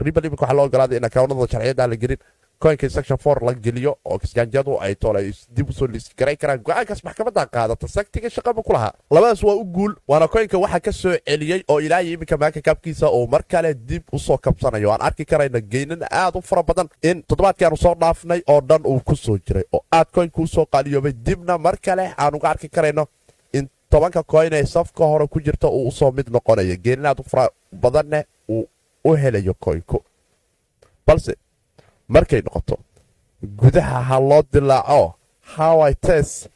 ribal 0.06 0.26
imika 0.26 0.44
waxaa 0.46 0.56
loo 0.58 0.66
ogolaaday 0.66 0.98
in 0.98 1.06
akawnada 1.06 1.48
sharciyada 1.52 1.88
la 1.88 1.96
gelin. 1.96 2.18
Koinka 2.60 2.90
section 2.90 3.18
for 3.18 3.40
la 3.42 3.54
geliyo 3.54 3.98
oo 4.06 4.18
kisjaanjadu 4.20 4.78
ay 4.82 4.96
toole 4.96 5.32
dib 5.56 5.70
u 5.70 5.74
soo 5.74 5.88
liisgaray 5.88 6.36
karaan 6.36 6.60
go'aankaas 6.60 7.04
maxkamadda 7.04 7.46
qaadata. 7.46 7.88
Saktiga 7.88 8.30
shaqaba 8.30 8.62
ku 8.64 8.74
lahaa. 8.74 8.92
Labadaas 9.12 9.44
waa 9.44 9.56
u 9.56 9.64
guul 9.64 9.94
waana 10.08 10.28
koynka 10.28 10.58
waxaa 10.60 10.80
ka 10.80 10.92
soo 10.92 11.14
celiyey 11.28 11.64
oo 11.70 11.80
ilaahay 11.80 12.12
iminka 12.14 12.38
maaka 12.38 12.62
kaabkiisa 12.62 13.10
uu 13.12 13.28
mar 13.28 13.44
kale 13.48 13.74
dib 13.74 14.04
u 14.12 14.20
soo 14.20 14.38
kabsanayo. 14.38 14.92
Aan 14.92 15.02
arki 15.02 15.26
karayna 15.26 15.62
geynan 15.62 16.04
aad 16.12 16.36
u 16.36 16.42
fara 16.42 16.64
badan 16.64 16.90
in 17.04 17.24
toddobaadkaanu 17.24 17.78
soo 17.78 17.96
dhaafnay 17.96 18.42
oo 18.48 18.62
dhan 18.62 18.82
uu 18.86 19.00
ku 19.06 19.16
soo 19.16 19.38
jiray 19.38 19.64
oo 19.72 19.82
aad 19.92 20.12
koynka 20.12 20.42
u 20.42 20.48
soo 20.48 20.66
qaaliyoobay. 20.66 21.14
Dibna 21.26 21.58
mar 21.58 21.78
kale 21.82 22.12
aan 22.18 22.36
uga 22.36 22.50
arki 22.50 22.70
karayno 22.70 23.08
in 23.54 23.70
tobanka 23.90 24.24
koyn 24.24 24.54
ee 24.54 24.66
safka 24.66 25.06
hore 25.06 25.28
ku 25.28 25.40
jirta 25.40 25.68
uu 25.68 25.88
u 25.88 25.92
soo 25.92 26.12
mid 26.12 26.28
noqonayo 26.28 26.76
geenan 26.84 27.06
aad 27.06 27.20
u 27.20 27.24
fara 27.24 27.48
badanne 27.72 28.20
uu 28.20 28.39
u 29.04 29.16
helayo 29.16 29.54
koynku 29.54 30.04
balse 31.08 31.36
markay 32.08 32.42
noqoto 32.42 32.78
gudaha 33.44 34.02
ha 34.04 34.20
loo 34.20 34.44
dilaaco 34.52 35.16
hawi 35.56 35.96
tes 35.96 36.50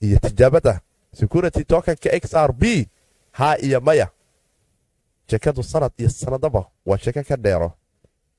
iyo 0.00 0.18
tijaabada 0.18 0.80
security 1.12 1.64
tokanka 1.64 2.10
x 2.12 2.34
r 2.34 2.52
b 2.52 2.88
ha 3.32 3.56
iyo 3.58 3.80
maya. 3.80 4.08
Shekadu 5.30 5.62
sanad 5.62 5.92
iyo 5.98 6.08
sanadaba 6.10 6.66
waa 6.86 6.98
sheko 6.98 7.22
ka 7.24 7.36
dheero. 7.36 7.72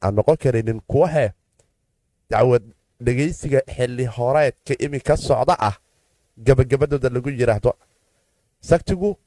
Aan 0.01 0.15
noqon 0.15 0.37
karaynin 0.37 0.81
kuwa 0.87 1.07
hee 1.09 1.31
dacwad 2.29 2.63
dhegaysiga 3.01 3.61
xilli 3.75 4.05
horeedka 4.05 4.73
iminka 4.79 5.17
socda 5.17 5.55
ah 5.59 5.75
gabagabadooda 6.37 7.09
lagu 7.09 7.29
yidhaahdo 7.29 7.73
saktigu 8.61 9.17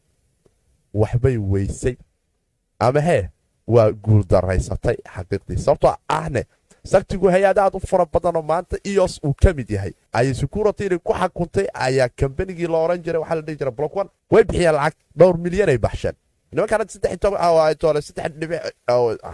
waxbay 0.94 1.36
weysay. 1.36 1.96
Ama 2.78 3.00
hee 3.00 3.28
waa 3.66 3.90
guuldaraysatay 3.92 4.96
xaqiiqdii. 5.14 5.58
Sababtoo 5.58 5.94
ahne 6.08 6.42
saktigu 6.84 7.26
hay'ada 7.34 7.62
aad 7.64 7.74
u 7.74 7.80
fara 7.80 8.06
badanoo 8.06 8.42
maanta 8.42 8.76
ios 8.84 9.20
uu 9.24 9.34
ka 9.42 9.52
mid 9.54 9.70
yahay. 9.70 9.92
Ayay 10.12 10.34
security 10.34 10.86
inay 10.86 10.98
ku 10.98 11.12
xakuntay 11.12 11.66
ayaa 11.74 12.08
kambanigii 12.08 12.66
la 12.72 12.78
oran 12.78 13.02
jiray 13.02 13.20
waxaa 13.20 13.34
la 13.34 13.42
dhihi 13.42 13.58
jira 13.58 13.70
block 13.70 13.96
one 13.96 14.08
way 14.30 14.44
bixiyeen 14.44 14.74
lacag 14.74 14.94
dhowr 15.18 15.36
milyan 15.38 15.68
ay 15.68 15.78
baxsheen. 15.78 16.14
Nimankaan 16.52 16.86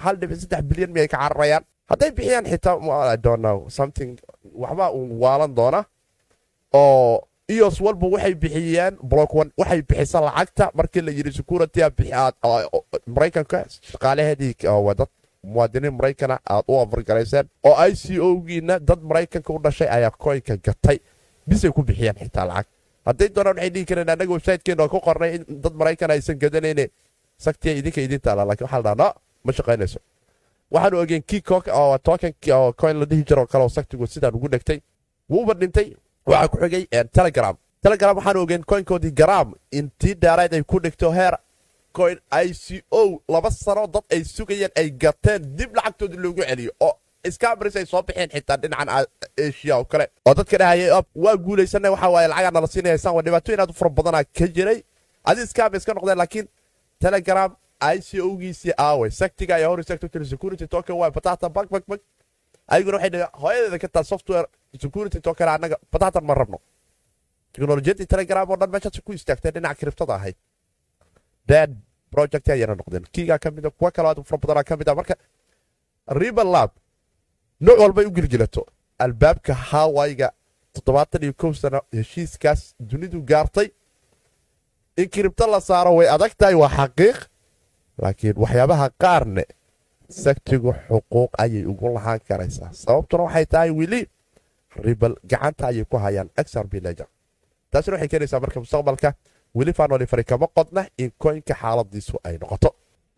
hal 0.03 0.17
dhibic 0.21 0.39
saddex 0.41 0.63
bilyan 0.71 0.91
miyay 0.95 1.09
ka 1.09 1.19
cararayaan? 1.19 1.65
Hadday 1.91 2.11
bixiyaan 2.11 2.45
xitaa 2.47 2.79
something 3.69 4.17
waxbaa 4.63 4.91
uu 4.93 5.21
waalan 5.23 5.55
doona 5.55 5.85
oo 6.73 7.21
ios 7.49 7.81
walba 7.81 8.07
waxay 8.07 8.35
bixiyeen 8.35 8.97
block 9.03 9.35
waxay 9.35 9.83
bixisa 9.83 10.21
lacagta 10.21 10.71
markii 10.75 11.01
la 11.03 11.11
yidhi 11.13 11.33
security 11.33 11.81
maraykanka 13.07 13.65
shaqaalaheedii 13.69 14.55
dad 14.99 15.09
muwaadiniin 15.45 15.95
maraykana 15.95 16.39
aad 16.49 16.65
u 16.69 16.79
afargarayseen 16.81 17.49
oo 17.65 17.75
i 17.89 17.95
c 17.97 18.19
o 18.21 18.41
giina 18.47 18.79
dad 18.79 19.01
maraykanka 19.03 19.53
u 19.53 19.59
dhashay 19.59 19.89
ayaa 19.89 20.11
koynka 20.11 20.57
gatay 20.57 20.99
bisay 21.47 21.71
ku 21.71 21.83
bixiyeen 21.83 22.15
xitaa 22.17 22.47
lacag. 22.47 22.67
Hadday 23.07 23.29
doonaan 23.29 23.57
waxay 23.57 23.71
dhihi 23.71 23.85
kareen 23.85 24.09
annaga 24.11 24.33
websitekeena 24.33 24.89
ku 24.89 24.99
qornay 25.01 25.35
in 25.35 25.45
dad 25.63 25.75
maraykan 25.75 26.11
aysan 26.11 26.39
gadanayne 26.39 26.89
saktiya 27.39 27.75
idinka 27.75 28.01
idin 28.01 28.21
taala 28.21 28.45
laakiin 28.47 28.67
waxaa 28.71 28.83
la 28.83 28.95
dhaha 28.95 29.11
no 29.11 29.21
ma 29.45 29.53
shaqaynayso. 29.53 29.99
Waxaanu 30.71 30.99
ogeen 31.03 31.23
kii 31.27 31.41
token 31.43 32.33
coin 32.81 32.97
la 33.01 33.05
dhihi 33.07 33.25
jiro 33.25 33.47
kale 33.47 33.65
oo 33.65 33.69
saktigu 33.69 34.07
sidaan 34.07 34.35
ugu 34.35 34.49
dhegtay 34.49 34.79
wuuba 35.31 35.55
dhintay 35.55 35.93
waxaa 36.27 36.49
ku 36.49 36.57
xigay 36.59 36.87
telegram. 37.13 37.57
Telegram 37.83 38.17
waxaanu 38.17 38.41
ogeen 38.43 38.65
coinkoodii 38.65 39.13
garam 39.21 39.55
intii 39.73 40.15
dheerayd 40.15 40.55
ay 40.55 40.63
ku 40.63 40.79
dhigto 40.81 41.11
heer. 41.13 41.37
Coin 41.93 42.19
i 42.31 42.53
c 42.55 42.83
o 42.91 43.21
laba 43.29 43.51
sano 43.51 43.87
dad 43.87 44.05
ay 44.11 44.25
sugayeen 44.25 44.71
ay 44.77 44.91
gateen 44.91 45.57
dib 45.57 45.75
lacagtoodii 45.77 46.17
loogu 46.25 46.43
celiyo 46.43 46.71
oo 46.81 46.95
scamris 47.31 47.77
ay 47.77 47.87
soo 47.87 48.03
bixeen 48.03 48.31
xitaa 48.31 48.57
dhinacan 48.57 48.89
asia 49.39 49.77
oo 49.79 49.85
kale. 49.85 50.07
Oo 50.27 50.35
dadka 50.35 50.59
dhahayay 50.59 50.91
waa 51.15 51.37
guulaysana 51.37 51.91
waxa 51.91 52.09
waaye 52.09 52.29
lacagaa 52.29 52.51
nala 52.51 52.67
siinayaysaan 52.67 53.15
waa 53.15 53.23
dhibaatooyin 53.23 53.61
aad 53.61 53.71
u 53.71 53.75
fara 53.75 53.91
badanaa 53.91 54.25
ka 54.25 54.47
jiray. 54.47 54.83
Adi 55.25 55.47
scam 55.47 55.75
iska 55.75 55.95
noqdeen 55.95 56.19
laakiin 56.19 56.49
telegram 57.01 57.57
i 57.81 58.01
c 58.01 58.21
o 58.21 58.37
giisii 58.39 58.73
aaway. 58.79 59.11
Saktiga 59.11 59.55
ayaa 59.57 59.69
hor 59.69 59.85
sector 59.85 60.25
security 60.25 60.67
token 60.67 60.97
waa 60.97 61.11
bak 61.11 61.69
bak 61.71 62.01
ayaguna 62.69 62.97
waxay 62.97 63.11
dhaheen 63.11 63.29
hooyadeeda 63.43 63.79
ka 63.89 64.05
software 64.05 64.47
security 64.81 65.19
annaga 65.55 65.77
batatan 65.93 66.25
ma 66.25 66.35
rabno 66.35 66.59
teknolojiyadii 67.53 68.07
telegram 68.07 68.51
oo 68.51 68.57
dhan 68.57 68.71
meeshaas 68.71 69.01
ku 69.05 69.13
istaagtay 69.13 69.53
dhinaca 69.53 69.75
kiribtada 69.75 70.15
ahayd 70.15 70.37
dead 71.49 71.77
project 72.11 72.49
ayana 72.49 72.75
noqdeen 72.75 73.05
kiigaa 73.13 73.39
ka 73.39 73.51
mida 73.51 73.71
kuwa 73.71 73.91
aad 73.97 74.23
fara 74.25 74.39
badanaa 74.43 74.65
ka 74.65 74.77
mid 74.77 74.89
a 74.89 74.95
marka 74.95 75.15
riba 76.09 76.45
lab 76.45 76.71
nooc 77.61 77.79
walbay 77.79 78.07
u 78.07 78.11
gilgilato 78.11 78.67
albaabka 78.99 79.55
hawaiga 79.55 80.33
toddobaatan 80.75 81.23
iyo 81.23 81.33
kow 81.33 81.53
sano 81.53 81.81
heshiiskaas 81.93 82.75
dunidu 82.81 83.23
gaartay 83.23 83.69
in 84.97 85.09
kiribto 85.09 85.47
la 85.47 85.61
saaro 85.61 85.95
way 85.97 86.09
adag 86.09 86.33
tahay 86.39 86.55
waa 86.55 86.69
xaqiiq 86.79 87.19
laakiin 88.03 88.37
waxyaabaha 88.43 88.87
qaarne 89.03 89.45
saktigu 90.09 90.73
xuquuq 90.89 91.31
ayay 91.39 91.65
ugu 91.67 91.89
lahaan 91.95 92.21
karaysaa. 92.29 92.71
Sababtuna 92.73 93.23
waxay 93.23 93.47
tahay 93.47 93.71
wili 93.71 94.01
ribal 94.87 95.15
gacanta 95.31 95.67
ayay 95.71 95.85
ku 95.85 95.97
hayaan 95.97 96.29
xr 96.47 96.67
b 96.71 96.81
leger 96.87 97.07
taasina 97.73 97.95
waxay 97.97 98.09
keenaysaa 98.09 98.41
marka 98.41 98.61
mustaqbalka 98.61 99.15
weli 99.55 99.73
faanolifari 99.73 100.25
kama 100.25 100.47
qodna 100.57 100.87
in 100.99 101.11
koynka 101.19 101.55
xaaladiisu 101.55 102.17
ay 102.25 102.39
noqoto. 102.41 102.71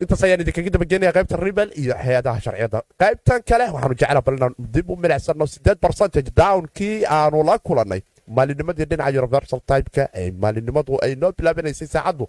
Intaas 0.02 0.22
ayaan 0.26 0.40
idinkaga 0.42 0.70
dabagenaya 0.74 1.12
qaybta 1.16 1.36
ribal 1.46 1.70
iyo 1.80 1.94
hay'adaha 2.04 2.40
sharciyada. 2.44 2.78
Qaybtan 3.00 3.40
kale 3.48 3.64
waxaanu 3.74 3.94
jecla 4.00 4.20
bal 4.26 4.34
inaan 4.38 4.54
dib 4.58 4.90
u 4.90 4.96
milicsano 4.96 5.46
sideed 5.46 5.78
barcentage 5.84 6.30
downkii 6.40 7.04
aanu 7.06 7.42
la 7.48 7.58
kulannay 7.58 8.00
maalinimadii 8.36 8.86
dhinaca 8.90 9.18
universal 9.22 9.60
typeka 9.70 10.04
ee 10.20 10.30
maalinimadu 10.42 10.98
ay 11.04 11.14
noo 11.14 11.30
bilaabanaysay 11.38 11.86
saacaddu 11.94 12.24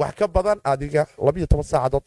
wax 0.00 0.14
ka 0.18 0.26
badan 0.28 0.58
adiga 0.64 1.06
labiyo 1.26 1.46
toban 1.46 1.64
saacadood 1.64 2.04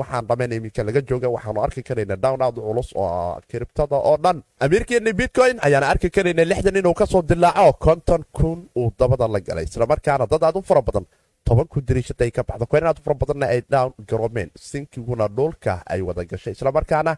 waxaan 0.00 0.26
dhammayn 0.28 0.52
iminka 0.52 0.82
laga 0.84 1.00
jooga. 1.08 1.28
Waxaanu 1.36 1.60
arki 1.64 1.82
karayna 1.82 2.16
down 2.16 2.42
aad 2.42 2.54
culus 2.66 2.92
oo 2.96 3.40
kiribtada 3.50 3.96
oo 3.96 4.16
dhan. 4.24 4.42
Amiirkeeni 4.60 5.12
bitcoin 5.12 5.56
ayaana 5.66 5.86
arki 5.92 6.08
karayna 6.10 6.44
lixdan 6.50 6.76
inuu 6.76 6.94
ka 6.94 7.06
soo 7.06 7.22
dilaaco 7.22 7.72
konton 7.84 8.22
kun 8.32 8.68
uu 8.76 8.90
dabada 8.98 9.28
la 9.28 9.40
galay. 9.40 9.64
Islamarkaana 9.64 10.26
dad 10.26 10.42
aad 10.44 10.56
u 10.56 10.62
fara 10.62 10.82
badan 10.82 11.06
toban 11.44 11.66
kun 11.72 11.82
dariishada 11.88 12.24
ay 12.24 12.30
ka 12.30 12.42
baxdo. 12.48 12.66
Koyn 12.66 12.84
aad 12.86 12.98
u 12.98 13.02
fara 13.02 13.14
badanna 13.20 13.46
ay 13.46 13.62
down 13.70 13.92
garoomeen 14.08 14.50
sinkiguna 14.56 15.28
dhulka 15.28 15.82
ay 15.86 16.00
wada 16.02 16.24
gashay. 16.24 16.52
Islamarkaana 16.52 17.16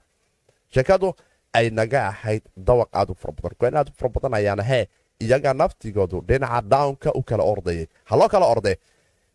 sheekadu 0.74 1.14
ay 1.54 1.70
naga 1.70 2.00
ahayd 2.12 2.42
dawaq 2.56 2.88
aad 2.92 3.10
u 3.10 3.14
fara 3.14 3.32
badan. 3.36 3.56
Koyn 3.60 3.76
aad 3.76 3.88
u 3.90 3.92
fara 3.98 4.10
badan 4.14 4.34
ayaana 4.38 4.62
hee 4.62 4.86
iyaga 5.20 5.50
naftigoodu 5.54 6.18
dhinaca 6.28 6.60
downka 6.74 7.10
u 7.14 7.22
kala 7.22 7.42
ordayay. 7.44 7.86
Haloo 8.10 8.28
kala 8.28 8.46
ordee 8.46 8.76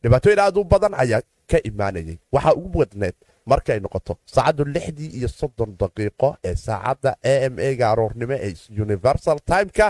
dhibaatooyin 0.07 0.39
aad 0.39 0.57
u 0.57 0.63
badan 0.63 0.93
ayaa 1.03 1.21
ka 1.51 1.57
imaanayay. 1.69 2.17
Waxaa 2.33 2.53
ugu 2.55 2.79
wadneed 2.79 3.15
markay 3.51 3.79
noqoto 3.83 4.13
saacaddu 4.33 4.63
lixdii 4.75 5.09
iyo 5.17 5.27
soddon 5.39 5.71
daqiiqo 5.79 6.29
ee 6.43 6.55
saacadda 6.65 7.11
a 7.23 7.33
m 7.51 7.55
a 7.59 7.69
ga 7.79 7.85
aroornimo 7.91 8.33
ee 8.47 8.53
universal 8.85 9.37
timeka 9.49 9.87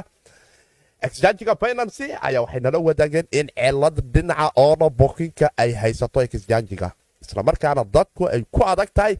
exjanjiga 1.08 1.54
binancy 1.62 2.06
ayaa 2.28 2.42
waxay 2.46 2.62
nala 2.66 2.80
wadaageen 2.88 3.28
in 3.40 3.48
cilad 3.58 3.98
dhinaca 4.14 4.48
oono 4.66 4.90
bokinka 5.00 5.48
ay 5.58 5.72
haysato 5.82 6.20
exjanjiga 6.26 6.90
islamarkaana 7.24 7.84
dadku 7.96 8.24
ay 8.34 8.42
ku 8.54 8.62
adag 8.72 8.90
tahay 8.98 9.16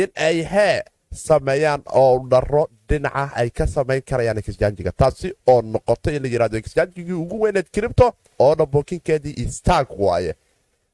in 0.00 0.08
ay 0.26 0.36
hee 0.52 0.82
sameeyaan 1.26 1.82
oo 2.02 2.14
dharo 2.30 2.62
dhinaca 2.88 3.30
ay 3.34 3.50
ka 3.50 3.66
samayn 3.66 4.02
karayaan 4.02 4.38
exjanjiga 4.38 4.92
taasi 4.92 5.32
oo 5.46 5.62
noqoto 5.62 6.10
in 6.10 6.22
la 6.22 6.28
yiraahdo 6.28 6.56
exjanjigii 6.58 7.12
ugu 7.12 7.40
weyneed 7.42 7.68
kiribto 7.72 8.12
oona 8.38 8.66
bokinkeedii 8.66 9.34
istaag 9.44 9.86
waaye. 9.98 10.34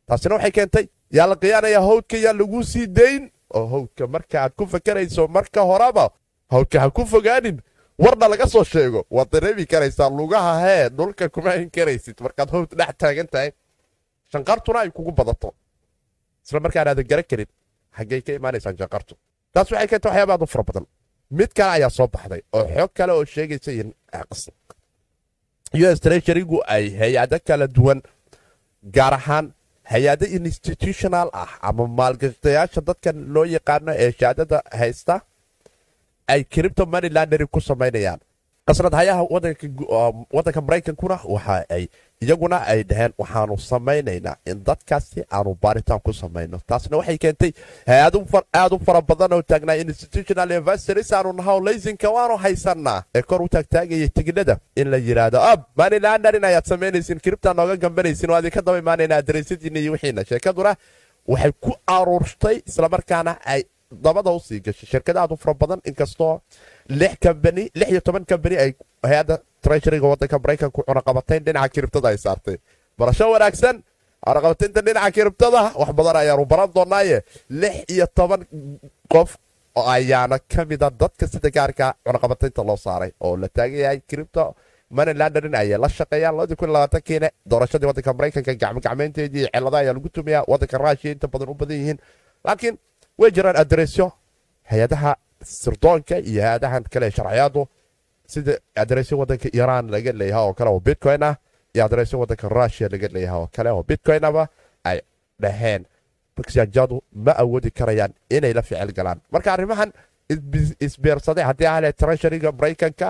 Taasina 0.07 0.35
waxay 0.35 0.51
keentay 0.51 0.89
yaa 1.11 1.27
la 1.27 1.37
khiyaanaya 1.37 1.81
hawdka 1.81 2.17
yaa 2.17 2.33
lagu 2.33 2.63
sii 2.65 2.87
dayn. 2.87 3.31
Oo 3.55 3.67
hawdka 3.67 4.07
marka 4.07 4.43
aad 4.43 4.53
ku 4.57 4.67
fakarayso 4.67 5.29
marka 5.29 5.61
horeba 5.63 6.11
hawdka 6.51 6.81
ha 6.81 6.91
ku 6.91 7.07
fogaanin 7.07 7.59
warna 7.99 8.29
laga 8.29 8.47
soo 8.47 8.65
sheego. 8.65 9.05
Waad 9.11 9.31
dareemi 9.33 9.67
karaysaa 9.67 10.11
lugaha 10.11 10.61
hee 10.67 10.89
dhulka 10.89 11.29
kuma 11.29 11.53
hin 11.53 11.71
karaysid. 11.71 12.21
Markaad 12.21 12.51
hawd 12.51 12.71
dhex 12.79 12.95
taagan 12.99 13.27
tahay 13.27 13.51
shanqartuna 14.33 14.79
ay 14.81 14.91
kugu 14.91 15.13
badato. 15.13 15.55
Isla 16.47 16.61
markaan 16.61 16.89
aadan 16.89 17.07
karin 17.07 17.47
xaggay 17.97 18.21
ka 18.23 18.33
imaanaysaan 18.33 18.77
shanqartu. 18.79 19.15
Taas 19.53 19.71
waxay 19.73 19.89
keentay 19.89 20.11
waxyaaba 20.11 20.33
aad 20.35 20.43
u 20.43 20.47
fara 20.47 20.65
badan 20.65 20.87
mid 21.39 21.51
kale 21.59 21.71
ayaa 21.77 21.91
soo 21.99 22.09
baxday 22.15 22.43
oo 22.59 22.65
xoog 22.77 22.91
kale 22.99 23.13
oo 23.13 23.25
sheegaysa 23.35 23.71
in 23.81 23.89
us 25.91 26.01
treasurygu 26.05 26.59
ay 26.75 26.85
hay'ado 27.01 27.39
kala 27.49 27.67
duwan 27.77 28.01
gaar 28.97 29.15
ahaan 29.19 29.47
hay'ado 29.93 30.27
institutional 30.39 31.29
ah 31.43 31.51
ama 31.69 31.85
maalgashadayaasha 31.99 32.81
dadkan 32.89 33.17
loo 33.35 33.45
yaqaano 33.57 33.93
ee 34.05 34.11
shahaadada 34.19 34.59
haysta 34.81 35.15
ay 36.33 36.41
cripto 36.53 36.83
moneylandary 36.95 37.47
ku 37.55 37.61
samaynayaan 37.71 38.21
qasnad 38.67 38.95
hayaha 39.01 39.23
wadanka 40.37 40.61
maraykankuna 40.67 41.17
waxa 41.35 41.57
ay 41.77 41.85
iyaguna 42.25 42.57
ay 42.73 42.83
dhaheen 42.85 43.13
waxaanu 43.19 43.57
samaynaynaa 43.59 44.37
in 44.51 44.59
dadkaasi 44.67 45.21
aanu 45.37 45.55
baaritaan 45.63 46.01
ku 46.05 46.13
samayno. 46.13 46.61
Taasna 46.69 46.97
waxay 47.01 47.19
keentay 47.19 47.53
aad 47.89 48.73
u 48.73 48.79
fara 48.87 49.01
badan 49.01 49.33
oo 49.33 49.43
taagnaa 49.43 49.77
institutional 49.85 50.51
investors 50.51 51.13
aanu 51.13 51.33
nahaw 51.33 51.59
laysinka 51.67 52.09
waanu 52.17 52.37
haysanaa 52.45 53.03
ee 53.15 53.23
kor 53.23 53.43
u 53.43 53.49
taagtaagaya 53.49 54.09
tigidhada 54.09 54.59
in 54.77 54.91
la 54.91 54.97
yidhaahdo 55.09 55.39
ab 55.53 55.61
manilandarin 55.81 56.45
ayaad 56.45 56.67
samaynaysin 56.73 57.19
kiribtaa 57.25 57.55
nooga 57.55 57.77
gambanaysin 57.85 58.31
oo 58.31 58.37
adinka 58.41 58.61
daba 58.67 58.79
imaanayna 58.79 59.17
adareysyadiina 59.17 59.79
iyo 59.81 59.93
wixiina. 59.93 60.25
Sheekaduna 60.25 60.77
waxay 61.33 61.53
ku 61.65 61.73
aruurtay 61.87 62.57
islamarkaana 62.71 63.33
ay 63.53 63.63
dabada 64.05 64.31
u 64.31 64.41
sii 64.41 64.61
gashay. 64.61 64.87
Shirkada 64.93 65.21
aad 65.23 65.33
u 65.33 65.37
fara 65.37 65.55
badan 65.55 65.81
inkastoo 65.89 66.41
lix 67.01 67.17
iyo 67.91 68.01
toban 68.01 68.25
kambani 68.31 68.57
ay 68.65 68.71
hay'adda 69.03 69.39
treasuryga 69.65 70.07
wadanka 70.13 70.37
maraykanku 70.45 70.81
cunaqabatayn 70.89 71.43
dhinaca 71.47 71.69
kiribtada 71.75 72.09
ay 72.13 72.19
saartay. 72.25 72.57
Barasho 72.99 73.27
wanaagsan 73.35 73.77
cunaqabataynta 74.27 74.81
dhinaca 74.87 75.11
kiribtada 75.17 75.63
wax 75.81 75.91
badan 75.99 76.17
ayaanu 76.23 76.45
baran 76.53 76.71
doonaaye. 76.77 77.19
Lix 77.61 77.75
iyo 77.95 78.07
toban 78.19 78.41
qof 79.13 79.31
ayaana 79.95 80.37
ka 80.53 80.65
mida 80.71 80.89
dadka 81.01 81.25
sida 81.33 81.51
gaarka 81.57 81.87
cunaqabataynta 82.07 82.63
loo 82.69 82.77
saaray 82.77 83.11
oo 83.21 83.37
la 83.43 83.49
taagan 83.57 83.81
yahay 83.85 84.01
kiribta 84.09 84.43
manilandarin 84.91 85.55
ayay 85.55 85.79
la 85.79 85.89
shaqeeyaan 85.89 87.01
kiina 87.09 87.29
doorashadii 87.51 87.87
wadanka 87.91 88.13
maraykanka 88.19 88.53
gacmogacmaynteedii 88.63 89.47
celada 89.55 89.77
ayaa 89.83 89.95
lagu 89.97 90.09
tumayaa 90.17 90.45
wadanka 90.53 90.77
rushia 90.85 91.11
inta 91.15 91.27
badan 91.33 91.49
u 91.49 91.55
badan 91.61 91.77
yihiin. 91.81 91.99
Laakiin 92.45 92.75
way 93.21 93.31
jiraan 93.37 93.57
adresyo 93.63 94.07
hay'adaha 94.71 95.13
sirdoonka 95.61 96.17
iyo 96.31 96.43
hay'adahan 96.47 96.83
kale 96.93 97.07
sharciyaadu 97.17 97.63
sida 98.33 98.53
adresyo 98.83 99.15
wadanka 99.23 99.49
iiraan 99.59 99.87
laga 99.95 100.13
leeyaha 100.21 100.43
oo 100.49 100.55
kale 100.59 100.71
oo 100.71 100.81
bitcoin 100.89 101.23
ah 101.31 101.35
iyo 101.75 101.83
adresyo 101.85 102.17
wadanka 102.23 102.49
rushia 102.57 102.89
laga 102.93 103.09
leeyaha 103.17 103.37
oo 103.43 103.49
kale 103.57 103.71
oo 103.71 103.83
bitcoinaba 103.91 104.43
ay 104.91 104.99
dhaheen. 105.43 105.83
Baksyaajadu 106.37 106.97
ma 107.25 107.33
awoodi 107.43 107.71
karayaan 107.79 108.13
inay 108.37 108.53
la 108.59 108.63
ficil 108.63 108.93
galaan. 108.99 109.19
Marka 109.33 109.53
arrimahan 109.53 109.91
isbeersaday 110.87 111.45
haddii 111.45 111.67
ahle 111.75 111.93
treasuryga 111.93 112.53
maraykanka 112.53 113.09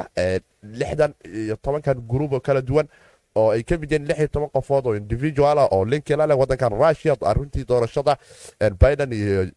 lixdan 0.80 1.12
iyo 1.42 1.56
tobankan 1.64 1.98
gruub 2.10 2.32
oo 2.32 2.40
kala 2.40 2.60
duwan 2.62 2.86
oo 3.36 3.50
ay 3.54 3.62
ka 3.62 3.78
mid 3.78 3.90
yihiin 3.92 4.06
lix 4.08 4.18
iyo 4.18 4.28
toban 4.28 4.50
qofood 4.50 4.86
oo 4.86 4.94
individuala 4.96 5.68
oo 5.70 5.84
linkila 5.84 6.26
leh 6.26 6.38
wadankan 6.38 6.72
rushia 6.72 7.14
arrintii 7.30 7.64
doorashada 7.68 8.16
biden 8.80 9.12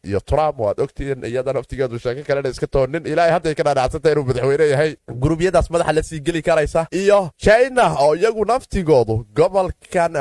iyo 0.06 0.20
trump 0.26 0.60
oo 0.60 0.68
aad 0.70 0.80
ogtihiin 0.80 1.26
iyadana 1.26 1.60
waftigeedu 1.60 2.00
sheeko 2.00 2.22
kalena 2.28 2.50
iska 2.50 2.68
toonin. 2.68 3.06
Ilaahay 3.06 3.32
hadday 3.32 3.56
ka 3.56 3.64
dhaadhacsanta 3.64 4.12
inuu 4.12 4.24
madaxweyne 4.30 4.66
yahay. 4.70 4.96
Guruubyadaas 5.22 5.70
madaxa 5.74 5.94
la 5.94 6.04
sii 6.04 6.20
geli 6.22 6.42
karaysa? 6.42 6.86
Iyo 6.92 7.30
china 7.38 7.96
oo 8.00 8.16
iyagu 8.16 8.46
naftigoodu 8.46 9.26
gobolkan 9.36 10.14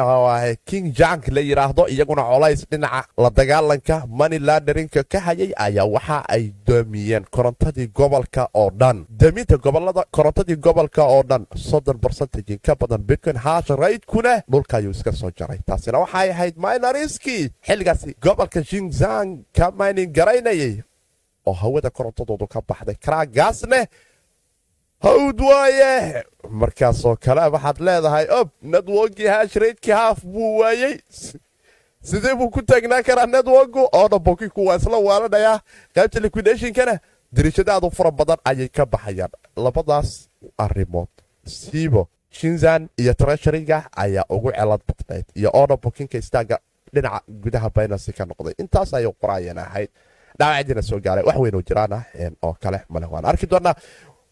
king 0.65 0.93
jank 0.99 1.29
la 1.29 1.41
yidhaahdo 1.41 1.87
iyaguna 1.89 2.23
colays 2.23 2.67
dhinaca 2.71 3.05
la 3.19 3.31
dagaalanka 3.31 4.07
money 4.09 4.39
landerinka 4.39 5.03
ka 5.05 5.21
hayay 5.21 5.53
ayaa 5.57 5.85
waxa 5.85 6.25
ay 6.29 6.53
doomiyeen 6.67 7.25
korontadii 7.31 7.87
gobolka 7.95 8.49
oo 8.55 8.71
dhan. 8.71 9.05
Daminta 9.11 9.57
gobollada 9.57 10.05
korontadii 10.11 10.57
gobolka 10.57 11.05
oo 11.05 11.23
dhan 11.23 11.47
soddon 11.57 11.99
barcentage 11.99 12.59
ka 12.63 12.75
badan 12.75 13.03
bitcoin 13.03 13.37
raydkuna 13.45 14.43
dhulka 14.53 14.77
ayuu 14.77 14.91
iska 14.91 15.13
soo 15.13 15.31
jaray 15.39 15.59
taasina 15.67 15.99
waxay 16.05 16.31
ahayd 16.31 16.57
minariskii 16.65 17.51
xilligaasi 17.67 18.15
gobolka 18.25 18.65
shinzang 18.65 19.31
ka 19.57 19.71
maynin 19.71 20.13
garaynayay 20.13 20.75
oo 21.47 21.53
hawada 21.63 21.91
korontadoodu 21.91 22.47
ka 22.47 22.61
baxday 22.69 22.95
karaagaasne 23.05 23.81
hawd 25.03 25.41
waaye 25.41 26.25
markaasoo 26.61 27.17
kale 27.25 27.41
waxaad 27.55 27.79
leedahay 27.87 28.27
ob 28.41 28.49
networkii 28.63 29.27
hashraydkii 29.35 29.93
haaf 30.01 30.19
buu 30.25 30.59
waayey 30.61 30.95
sidee 32.11 32.35
buu 32.39 32.51
ku 32.51 32.63
taagnaa 32.63 33.03
karaa 33.03 33.27
networku 33.27 33.83
oo 33.93 34.09
dhaboki 34.09 34.49
kuwa 34.49 34.77
isla 34.77 34.97
waalanaya 35.09 35.61
qaybta 35.95 36.21
liquidationkana 36.21 36.95
dariishadaadu 37.33 37.91
fara 37.91 38.11
badan 38.11 38.39
ayay 38.45 38.69
ka 38.69 38.87
baxayaan 38.87 39.31
labadaas 39.57 40.29
arrimood 40.65 41.09
siibo 41.47 42.09
shinzan 42.33 42.89
iyo 42.99 43.13
treasuryga 43.15 43.79
ayaa 44.05 44.25
ugu 44.31 44.51
celad 44.53 44.81
badnayd 44.89 45.27
iyo 45.37 45.51
order 45.61 45.77
bookinka 45.77 46.19
istaaga 46.19 46.59
dhinaca 46.95 47.21
gudaha 47.29 47.69
binancy 47.77 48.13
ka 48.13 48.25
noqday. 48.25 48.55
Intaas 48.63 48.95
ayay 48.95 49.13
qoraayan 49.23 49.59
ahayd. 49.59 49.89
Dhaawacdiina 50.39 50.83
soo 50.83 51.01
gaaray. 51.01 51.25
Wax 51.29 51.37
weynoo 51.37 51.63
jiraana 51.63 51.99
oo 52.43 52.55
kale 52.63 52.81
male 52.89 53.07
waan 53.07 53.25
arki 53.25 53.47
doonaa. 53.47 53.75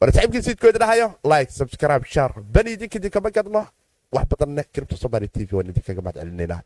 Waana 0.01 0.13
saxiibkii 0.13 0.43
siidkooda 0.43 0.79
dhahayo 0.79 1.09
like 1.25 1.51
subscribe 1.53 2.05
share 2.07 2.35
bani 2.55 2.73
idinka 2.73 2.99
idinkama 2.99 3.31
gadno. 3.31 3.67
Wax 4.13 4.25
badanne 4.31 4.65
kiribta 4.73 4.97
somali 4.97 5.29
t 5.29 5.45
v 5.45 5.57
waan 5.57 5.69
idinkaga 5.73 6.03
mahad 6.03 6.17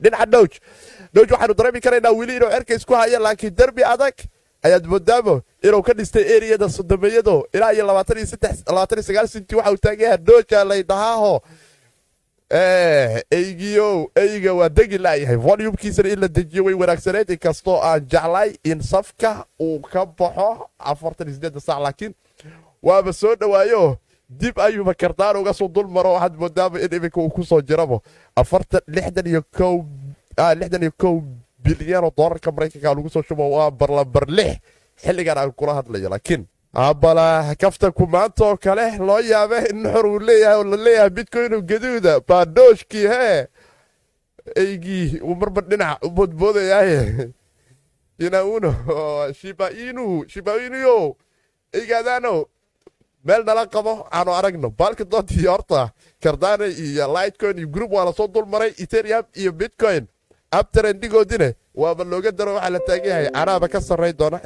dhinaca 0.02 0.26
dhowj 0.34 0.52
dhowj 1.14 1.30
waxaanu 1.34 1.54
dareemi 1.58 1.80
karaynaa 1.80 2.12
weli 2.18 2.36
inuu 2.36 2.50
cerka 2.54 2.74
isku 2.74 2.94
haya 2.94 3.18
laakiin 3.18 3.54
derbi 3.54 3.82
adag 3.84 4.14
ayaad 4.66 4.86
moodaamo 4.86 5.34
inuu 5.62 5.82
ka 5.82 5.92
dhistay 5.94 6.24
eriyada 6.36 6.68
sodomeeyado 6.68 7.34
ilaa 7.52 7.72
iyo 7.72 7.86
labaatan 7.86 8.18
iyo 8.18 9.02
sagaal 9.02 9.28
sinti 9.28 9.54
waxa 9.56 9.70
uu 9.72 9.76
taagayaha 9.86 10.16
dhooja 10.16 10.64
laydhahaaho 10.64 11.34
eygiyo 13.30 14.10
eyga 14.14 14.52
waa 14.54 14.68
degi 14.68 14.98
laayahay 14.98 15.36
volumkiisana 15.36 16.08
in 16.08 16.20
la 16.20 16.28
dejiyo 16.28 16.64
way 16.64 16.74
wanaagsaneyd 16.74 17.30
inkastoo 17.30 17.80
aan 17.82 18.06
jeclay 18.08 18.50
in 18.64 18.80
safka 18.82 19.44
uu 19.60 19.80
ka 19.80 20.06
baxo 20.06 20.68
afartan 20.78 21.26
iyo 21.28 21.34
sideedda 21.36 21.60
sac 21.60 21.78
laakiin 21.80 22.14
waaba 22.82 23.12
soo 23.12 23.34
dhowaayo 23.36 23.98
dib 24.28 24.58
ayuuba 24.60 24.94
kardaan 24.94 25.36
uga 25.36 25.52
soo 25.52 25.68
dul 25.68 25.88
maro. 25.88 26.12
Waxaad 26.14 26.36
moodaama 26.38 26.80
in 26.80 26.92
iminka 26.94 27.20
uu 27.20 27.30
ku 27.30 27.44
jirabo 27.62 28.02
afartan 28.36 28.80
lixdan 28.86 29.26
iyo 29.26 29.42
kow 29.58 29.84
kow 30.98 31.22
bilyan 31.64 32.04
oo 32.04 32.12
doolarka 32.16 32.52
maraykanka 32.52 32.94
lagu 32.94 33.08
soo 33.10 33.22
shubo 33.28 33.44
waa 33.50 33.70
barlabar 33.70 34.26
lix 34.28 34.58
xilligan 35.02 35.38
aan 35.38 35.52
kula 35.52 35.74
hadlayo 35.78 36.08
laakiin 36.12 36.42
abala 36.74 37.54
kaftanku 37.62 38.06
maanta 38.06 38.44
oo 38.44 38.56
kale 38.56 38.86
loo 38.98 39.20
yaabe 39.20 39.58
in 39.70 39.82
xor 39.92 40.06
uu 40.06 40.18
leeyahay 40.18 40.56
oo 40.58 40.64
la 40.64 40.76
leeyahay 40.76 41.10
bitcoinu 41.10 41.62
gaduuda. 41.62 42.20
Baadhooshkii 42.28 43.06
hee? 43.12 43.46
Eygii 44.56 45.20
uu 45.22 45.34
marba 45.34 45.60
dhinac 45.60 46.04
u 46.04 46.10
boodboodayaaye. 46.10 47.30
Inauno 48.18 48.70
shibainu 49.40 50.24
shibainiyo 50.28 51.16
eygaadaano 51.72 52.32
meel 53.24 53.42
nala 53.44 53.66
qabo 53.66 54.06
aanu 54.12 54.30
aragno. 54.38 54.70
Baalka 54.70 55.04
doontii 55.04 55.46
horta 55.46 55.90
kardane 56.22 56.66
iyo 56.68 57.06
lightcoin 57.14 57.58
iyo 57.58 57.68
group 57.68 57.92
waa 57.92 58.04
la 58.04 58.12
soo 58.12 58.28
dulmaray 58.28 58.72
ethereum 58.82 59.24
iyo 59.34 59.52
bitcoin 59.52 60.06
abtarendigoodine 60.58 61.48
waaba 61.82 62.04
looga 62.04 62.30
daro 62.38 62.54
waxaa 62.56 62.70
la 62.74 62.80
taagan 62.88 63.10
yahay 63.10 63.28
anaaba 63.40 63.66
ka 63.68 63.80
sarray 63.80 64.12
doona 64.12 64.38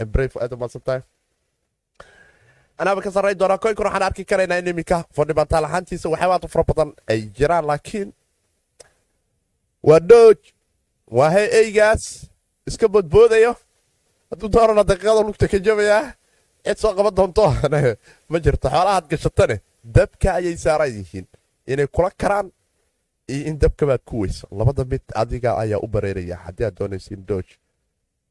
anaaba 2.78 3.02
ka 3.02 3.10
sarray 3.10 3.34
doona 3.34 3.58
koynkun 3.58 3.86
waxaan 3.86 4.06
arki 4.08 4.24
karaynaa 4.24 4.58
in 4.58 4.68
iminka 4.72 5.04
fundamental 5.16 5.64
ahaantiisa 5.64 6.08
waxyaabaad 6.08 6.48
fara 6.48 6.64
badan 6.70 6.90
ay 7.10 7.20
jiraan 7.36 7.66
laakiin 7.70 8.12
waa 9.82 10.00
dhooj 10.10 10.38
waa 11.10 11.30
he 11.30 11.44
eygaas 11.60 12.30
iska 12.66 12.88
boodboodayo. 12.88 13.56
Hadduu 14.30 14.48
doonana 14.52 14.84
daqiiqada 14.84 15.24
lugta 15.24 15.48
ka 15.48 15.58
jabayaa 15.58 16.12
cid 16.64 16.78
soo 16.78 16.92
qaban 16.94 17.14
doonto 17.14 17.44
ma 18.30 18.38
jirto 18.44 18.68
xoolahaad 18.68 19.08
gashatane 19.10 19.56
dabka 19.84 20.34
ayay 20.38 20.56
saaran 20.56 20.92
yihiin 20.92 21.26
inay 21.66 21.86
kula 21.86 22.10
karaan 22.10 22.52
iyo 23.28 23.46
in 23.50 23.58
dabkabaad 23.58 24.02
ku 24.08 24.20
weyso 24.22 24.46
labada 24.50 24.84
mid 24.84 25.02
adiga 25.14 25.50
ayaa 25.62 25.80
u 25.82 25.88
bareeraya 25.94 26.36
haddii 26.44 26.64
aad 26.68 26.76
doonaysa 26.78 27.16
dooj 27.28 27.46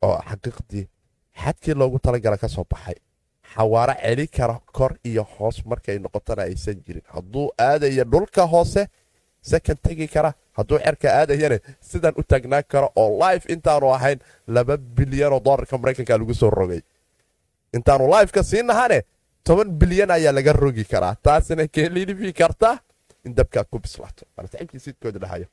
oo 0.02 0.18
xaqiiqdii 0.30 0.86
xadkii 1.44 1.74
loogu 1.80 2.00
talagala 2.00 2.38
ka 2.38 2.48
soo 2.48 2.66
baxay. 2.72 2.96
Xawaaro 3.54 3.94
celi 4.04 4.28
kara 4.28 4.60
kor 4.78 4.92
iyo 5.06 5.24
hoos 5.24 5.58
markay 5.66 5.98
noqotona 6.00 6.42
aysan 6.44 6.78
jirin. 6.86 7.04
Hadduu 7.14 7.46
aadaya 7.58 8.04
dhulka 8.04 8.44
hoose 8.54 8.88
sakan 9.42 9.78
tegi 9.84 10.08
kara. 10.08 10.34
Hadduu 10.58 10.80
cerka 10.86 11.08
aadayane 11.20 11.60
sidan 11.90 12.14
u 12.18 12.24
taagnaan 12.24 12.64
karo 12.72 12.90
oo 12.96 13.10
life 13.24 13.46
intaanu 13.54 13.94
ahayn 13.94 14.20
laba 14.48 14.78
bilyanoo 14.78 15.40
dolarka 15.40 15.78
maraykanka 15.78 16.18
lagu 16.18 16.34
soo 16.34 16.50
rogay. 16.50 16.82
Intaanu 17.74 18.08
lifeka 18.14 18.44
siinahane 18.44 19.00
toban 19.44 19.70
bilyan 19.80 20.12
ayaa 20.12 20.32
laga 20.34 20.54
rogi 20.54 20.84
karaa. 20.86 21.16
Taasina 21.24 21.68
keelilifi 21.68 22.34
karta 22.34 22.80
in 23.28 23.34
dabkaad 23.40 23.68
ku 23.72 23.80
bislaato. 23.80 24.24
Saxiibkiisidkooda 24.38 25.20
dhahayo 25.24 25.48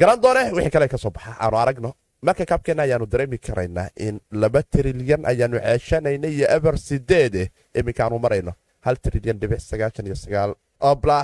garan 0.00 0.18
wixii 0.56 0.70
kale 0.74 0.88
ka 0.88 0.98
soo 0.98 1.10
baxa. 1.10 1.32
Aanu 1.40 1.56
aragno 1.62 1.90
marka 2.22 2.44
kaabkeenna 2.50 2.82
ayaanu 2.86 3.06
dareemi 3.12 3.38
karaynaa 3.38 3.88
in 4.06 4.20
laba 4.42 4.62
trilyan 4.62 5.22
ayaanu 5.30 5.56
ceeshanayna 5.66 6.28
iyo 6.28 6.46
eber 6.56 6.74
sideede 6.78 7.42
iminkaanu 7.74 8.18
marayno. 8.24 8.52
Hal 8.86 8.96
trilyan 9.04 9.38
dhibic 9.40 9.60
sagaashan 9.70 10.06
iyo 10.06 10.14
sagaal 10.24 10.54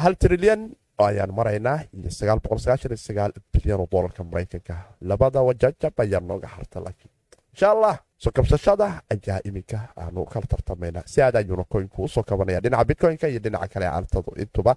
hal 0.04 0.14
trilyan 0.22 0.60
ayaanu 1.08 1.32
maraynaa 1.32 1.78
iyo 1.98 2.10
sagaal 2.18 2.40
boqol 2.44 2.58
sagaashan 2.64 2.90
iyo 2.94 3.00
sagaal 3.08 3.32
bilyan 3.52 3.80
oo 3.80 3.88
doolarka 3.92 4.24
maraykanka. 4.24 4.74
Labada 5.10 5.40
wajajab 5.48 5.94
ayaa 6.04 6.20
nooga 6.20 6.48
harta 6.48 6.80
laakiin. 6.84 7.10
Insha 7.52 7.70
allah 7.74 7.94
soo 8.22 8.30
kabsashada 8.36 8.86
ayaa 9.14 9.38
iminka 9.48 9.78
aanu 10.02 10.24
kala 10.32 10.46
tartamaynaa. 10.52 11.02
Si 11.12 11.18
aad 11.22 11.36
ayuuna 11.36 11.64
koynku 11.72 12.04
u 12.04 12.08
soo 12.08 12.22
kabanaya 12.22 12.60
dhinaca 12.60 12.84
bitcoynka 12.84 13.26
iyo 13.28 13.40
dhinaca 13.44 13.68
kale 13.72 13.86
altadu 13.98 14.32
intuba 14.42 14.72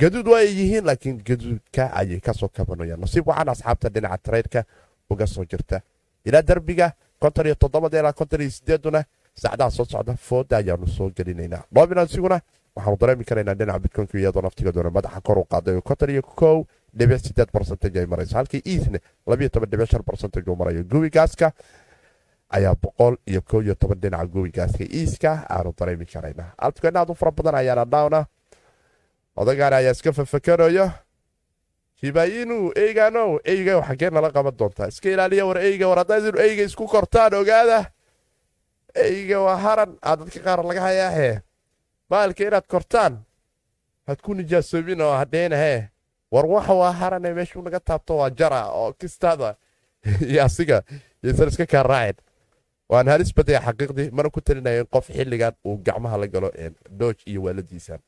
gaduud 0.00 0.26
waa 0.28 0.38
ay 0.42 0.48
yihiin 0.58 0.84
laakiin 0.86 1.18
gaduudka 1.28 1.90
ayay 2.00 2.20
ka 2.20 2.32
soo 2.34 2.48
kabanayaan 2.48 3.00
nasiib 3.00 3.26
wacan 3.28 3.48
asxaabta 3.48 3.88
dhinaca 3.94 4.18
traydka 4.18 4.64
uga 5.10 5.26
soo 5.26 5.44
jirta. 5.44 5.80
Ilaa 6.24 6.42
derbiga 6.42 6.92
konton 7.20 7.46
iyo 7.46 7.54
toddobada 7.54 7.98
ilaa 8.00 8.12
konton 8.12 8.40
iyo 8.40 8.50
sideeduna 8.50 9.04
saacdaha 9.34 9.70
soo 9.70 9.84
socda 9.84 10.16
fooda 10.16 10.56
ayaanu 10.56 10.86
soo 10.86 11.10
gelinaynaa. 11.16 11.62
Dominansiguna 11.74 12.40
waxaanu 12.76 12.96
dareemi 13.00 13.24
karaynaa 13.24 13.54
dhinaca 13.54 13.78
bitcoynka 13.78 14.18
iyadoo 14.18 14.42
naftigeeduna 14.42 14.90
madaxa 14.90 15.20
kor 15.20 15.38
u 15.38 15.44
qaaday 15.44 15.80
konton 15.80 16.10
iyo 16.10 16.22
kow 16.22 16.64
dhibic 16.98 17.18
sideed 17.26 17.48
barcentage 17.52 17.98
ay 18.00 18.06
marayso. 18.06 18.36
Halkii 18.36 18.62
eathne 18.64 18.98
labiyo 19.26 19.48
toban 19.48 19.70
dhibic 19.70 19.90
shan 19.90 20.02
barcentage 20.06 20.50
uu 20.50 20.56
marayo. 20.56 20.82
Gubigaaska 20.84 21.52
ayaa 22.50 22.74
boqol 22.74 23.16
iyo 23.26 23.42
kow 23.42 23.62
iyo 23.62 23.74
toban 23.74 24.00
dhinaca 24.00 24.26
gubigaaska 24.26 24.84
iiska 24.84 25.46
aanu 25.50 25.74
dareemi 25.78 26.06
karaynaa 26.06 26.52
altcoin 26.58 26.96
aad 26.96 27.10
u 27.10 27.14
fara 27.14 27.30
badan 27.32 27.54
ayaana 27.54 27.84
dhawna 27.84 28.26
odagaana 29.36 29.76
ayaa 29.76 29.92
iska 29.96 30.12
fafakanayo 30.12 30.86
hibaayinu 32.02 32.72
eyganow 32.76 33.30
eyga 33.44 33.74
xaggee 33.88 34.10
nala 34.10 34.30
qaban 34.36 34.56
doontaa 34.58 34.88
iska 34.92 35.08
ilaaliya 35.10 35.46
war 35.48 35.58
eyga 35.58 35.86
war 35.88 35.98
haddaad 35.98 36.36
eyga 36.46 36.62
isku 36.68 36.86
kortaan 36.94 37.34
ogaada 37.34 37.80
eyga 38.94 39.38
waa 39.46 39.56
haran 39.64 39.90
aa 40.02 40.16
dadka 40.16 40.40
qaar 40.46 40.60
laga 40.68 40.80
hayaahe 40.86 41.30
baalka 42.10 42.42
inaad 42.48 42.66
kortaan 42.74 43.14
had 44.06 44.18
ku 44.22 44.34
nijaasoobin 44.34 45.00
oo 45.00 45.14
hadheenahe 45.20 45.88
war 46.34 46.46
waxa 46.46 46.72
waa 46.80 46.92
harane 46.92 47.34
meeshuu 47.34 47.62
naga 47.62 47.80
taabto 47.80 48.16
waa 48.20 48.30
jara 48.30 48.62
oo 48.68 48.92
kistaada 48.92 49.54
iyo 50.28 50.44
asiga 50.44 50.82
yaysan 51.22 51.48
iska 51.48 51.66
kaa 51.66 51.82
raacin 51.82 52.16
waan 52.88 53.08
halis 53.08 53.34
badaya 53.34 53.60
xaqiiqdii 53.66 54.10
mana 54.12 54.30
ku 54.30 54.40
talinaya 54.40 54.80
in 54.84 54.86
qof 54.86 55.06
xilligan 55.16 55.54
uu 55.66 55.76
gacmaha 55.86 56.16
la 56.20 56.26
galo 56.26 56.50
dooj 57.00 57.16
iyo 57.26 57.42
waaladiisan 57.46 58.00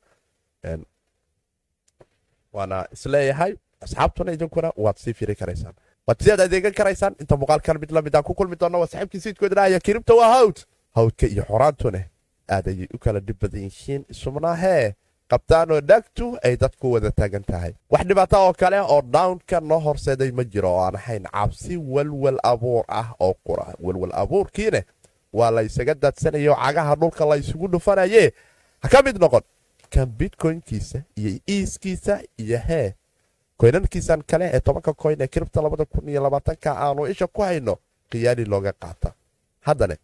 waana 2.57 2.79
is 2.93 3.07
leeyahay 3.07 3.53
asxaabtuna 3.85 4.33
idinkuna 4.33 4.73
waad 4.77 4.97
sii 4.97 5.13
firi 5.15 5.35
karaysaan. 5.41 5.75
Waad 6.07 6.19
sidaad 6.23 6.41
adeegan 6.41 6.73
karaysaan. 6.73 7.15
Inta 7.21 7.37
muuqaalkan 7.37 7.79
mid 7.81 7.91
la 7.93 8.03
mid 8.03 8.15
aan 8.17 8.25
ku 8.25 8.35
kulmi 8.35 8.57
doonno 8.61 8.79
waa 8.81 8.87
saxiibkii 8.93 9.21
siidkoodinaya 9.21 9.81
kiribta 9.81 10.15
waa 10.15 10.29
hawd. 10.35 10.57
Hawdka 10.97 11.27
iyo 11.27 11.45
xoraantuna 11.51 12.01
aad 12.51 12.69
ayay 12.69 12.89
u 12.95 12.99
kala 12.99 13.21
dhib 13.21 13.39
badan 13.43 13.63
yihiin. 13.69 14.05
Isumnaahee 14.09 14.95
qabtaanoo 15.31 15.81
dhagtu 15.81 16.27
ay 16.45 16.57
dadku 16.57 16.93
wada 16.93 17.11
taagan 17.11 17.45
tahay. 17.45 17.73
Wax 17.91 18.05
dhibaato 18.09 18.37
oo 18.47 18.53
kale 18.53 18.81
oo 18.81 19.03
downka 19.03 19.61
noo 19.61 19.81
horseeday 19.81 20.31
ma 20.33 20.45
jiro 20.45 20.71
oo 20.71 20.83
aan 20.87 20.97
ahayn 20.97 21.25
cabsi 21.33 21.77
walwal 21.77 22.39
abuur 22.43 22.85
ah 22.89 23.09
oo 23.21 23.35
qura. 23.47 23.75
Walwal 23.81 24.13
abuurkiine 24.15 24.85
waa 25.33 25.51
la 25.51 25.63
ysaga 25.63 25.95
cagaha 26.55 26.95
dhulka 26.97 27.27
la 27.27 27.37
ysugu 27.37 27.69
ha 28.83 28.89
ka 28.89 29.03
mid 29.03 29.19
noqon 29.21 29.43
kan 29.91 30.07
bitcoynkiisa 30.19 30.99
iyo 31.17 31.31
iiskiisa 31.49 32.21
iyo 32.39 32.59
hee. 32.69 32.95
Koynankiisan 33.57 34.23
kale 34.31 34.51
ee 34.55 34.61
tobanka 34.61 34.93
koyn 34.95 35.21
ee 35.23 35.27
kiribta 35.27 35.63
labada 35.63 35.85
kun 35.85 36.09
iyo 36.09 36.23
labaatanka 36.23 36.71
aanu 36.85 37.07
isha 37.07 37.27
ku 37.27 37.43
hayno 37.43 37.79
khiyaali 38.11 38.45
looga 38.45 38.73
qaata. 38.73 39.13
Haddana 39.61 39.97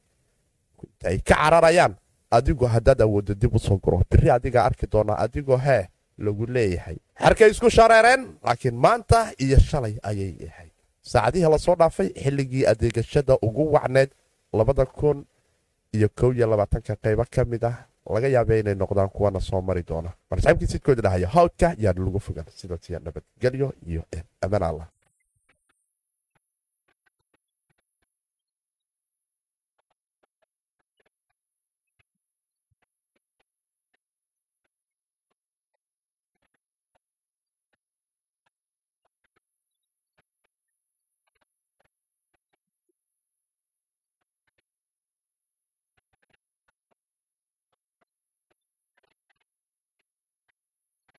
ay 1.05 1.19
ka 1.19 1.35
cararayaan 1.35 1.95
adigu 2.31 2.67
haddaad 2.67 3.01
awooddo 3.03 3.35
dib 3.35 3.55
u 3.55 3.59
soo 3.59 3.77
guro. 3.79 4.01
Biri 4.11 4.31
adigaa 4.31 4.65
arki 4.65 4.87
doonaa 4.93 5.19
adigoo 5.25 5.57
hee 5.59 5.89
lagu 6.19 6.47
leeyahay. 6.47 6.97
Xerkay 7.23 7.51
isku 7.51 7.71
shareereen 7.71 8.23
laakiin 8.45 8.75
maanta 8.75 9.33
iyo 9.39 9.59
shalay 9.61 9.95
ayay 10.03 10.35
yahay 10.41 10.69
saacadihii 11.03 11.51
la 11.51 11.59
soo 11.59 11.75
dhaafay 11.77 12.09
xilligii 12.23 12.67
adeegashada 12.67 13.37
ugu 13.43 13.73
wacneed 13.73 14.11
labada 14.53 14.87
kun 14.87 15.25
iyo 15.93 16.09
kow 16.09 16.33
iyo 16.33 16.47
labaatanka 16.47 16.97
qaybo 16.97 17.25
ka 17.31 17.45
mid 17.45 17.65
ah 17.65 17.77
laga 18.11 18.29
yaabay 18.29 18.61
inay 18.61 18.75
noqdaan 18.75 19.09
kuwana 19.11 19.41
soo 19.41 19.61
mari 19.63 19.83
doona. 19.89 20.11
Marsaxiibkii 20.31 20.67
sidkoodi 20.67 21.03
dhahaya 21.03 21.29
hawdka 21.29 21.75
yaan 21.79 21.97
lagu 22.05 22.19
fogan 22.21 22.45
sidaas 22.57 22.91
yaa 22.91 23.01
nabadgelyo 23.05 23.73
iyo 23.87 24.03
amaan 24.43 24.63
allah 24.63 24.87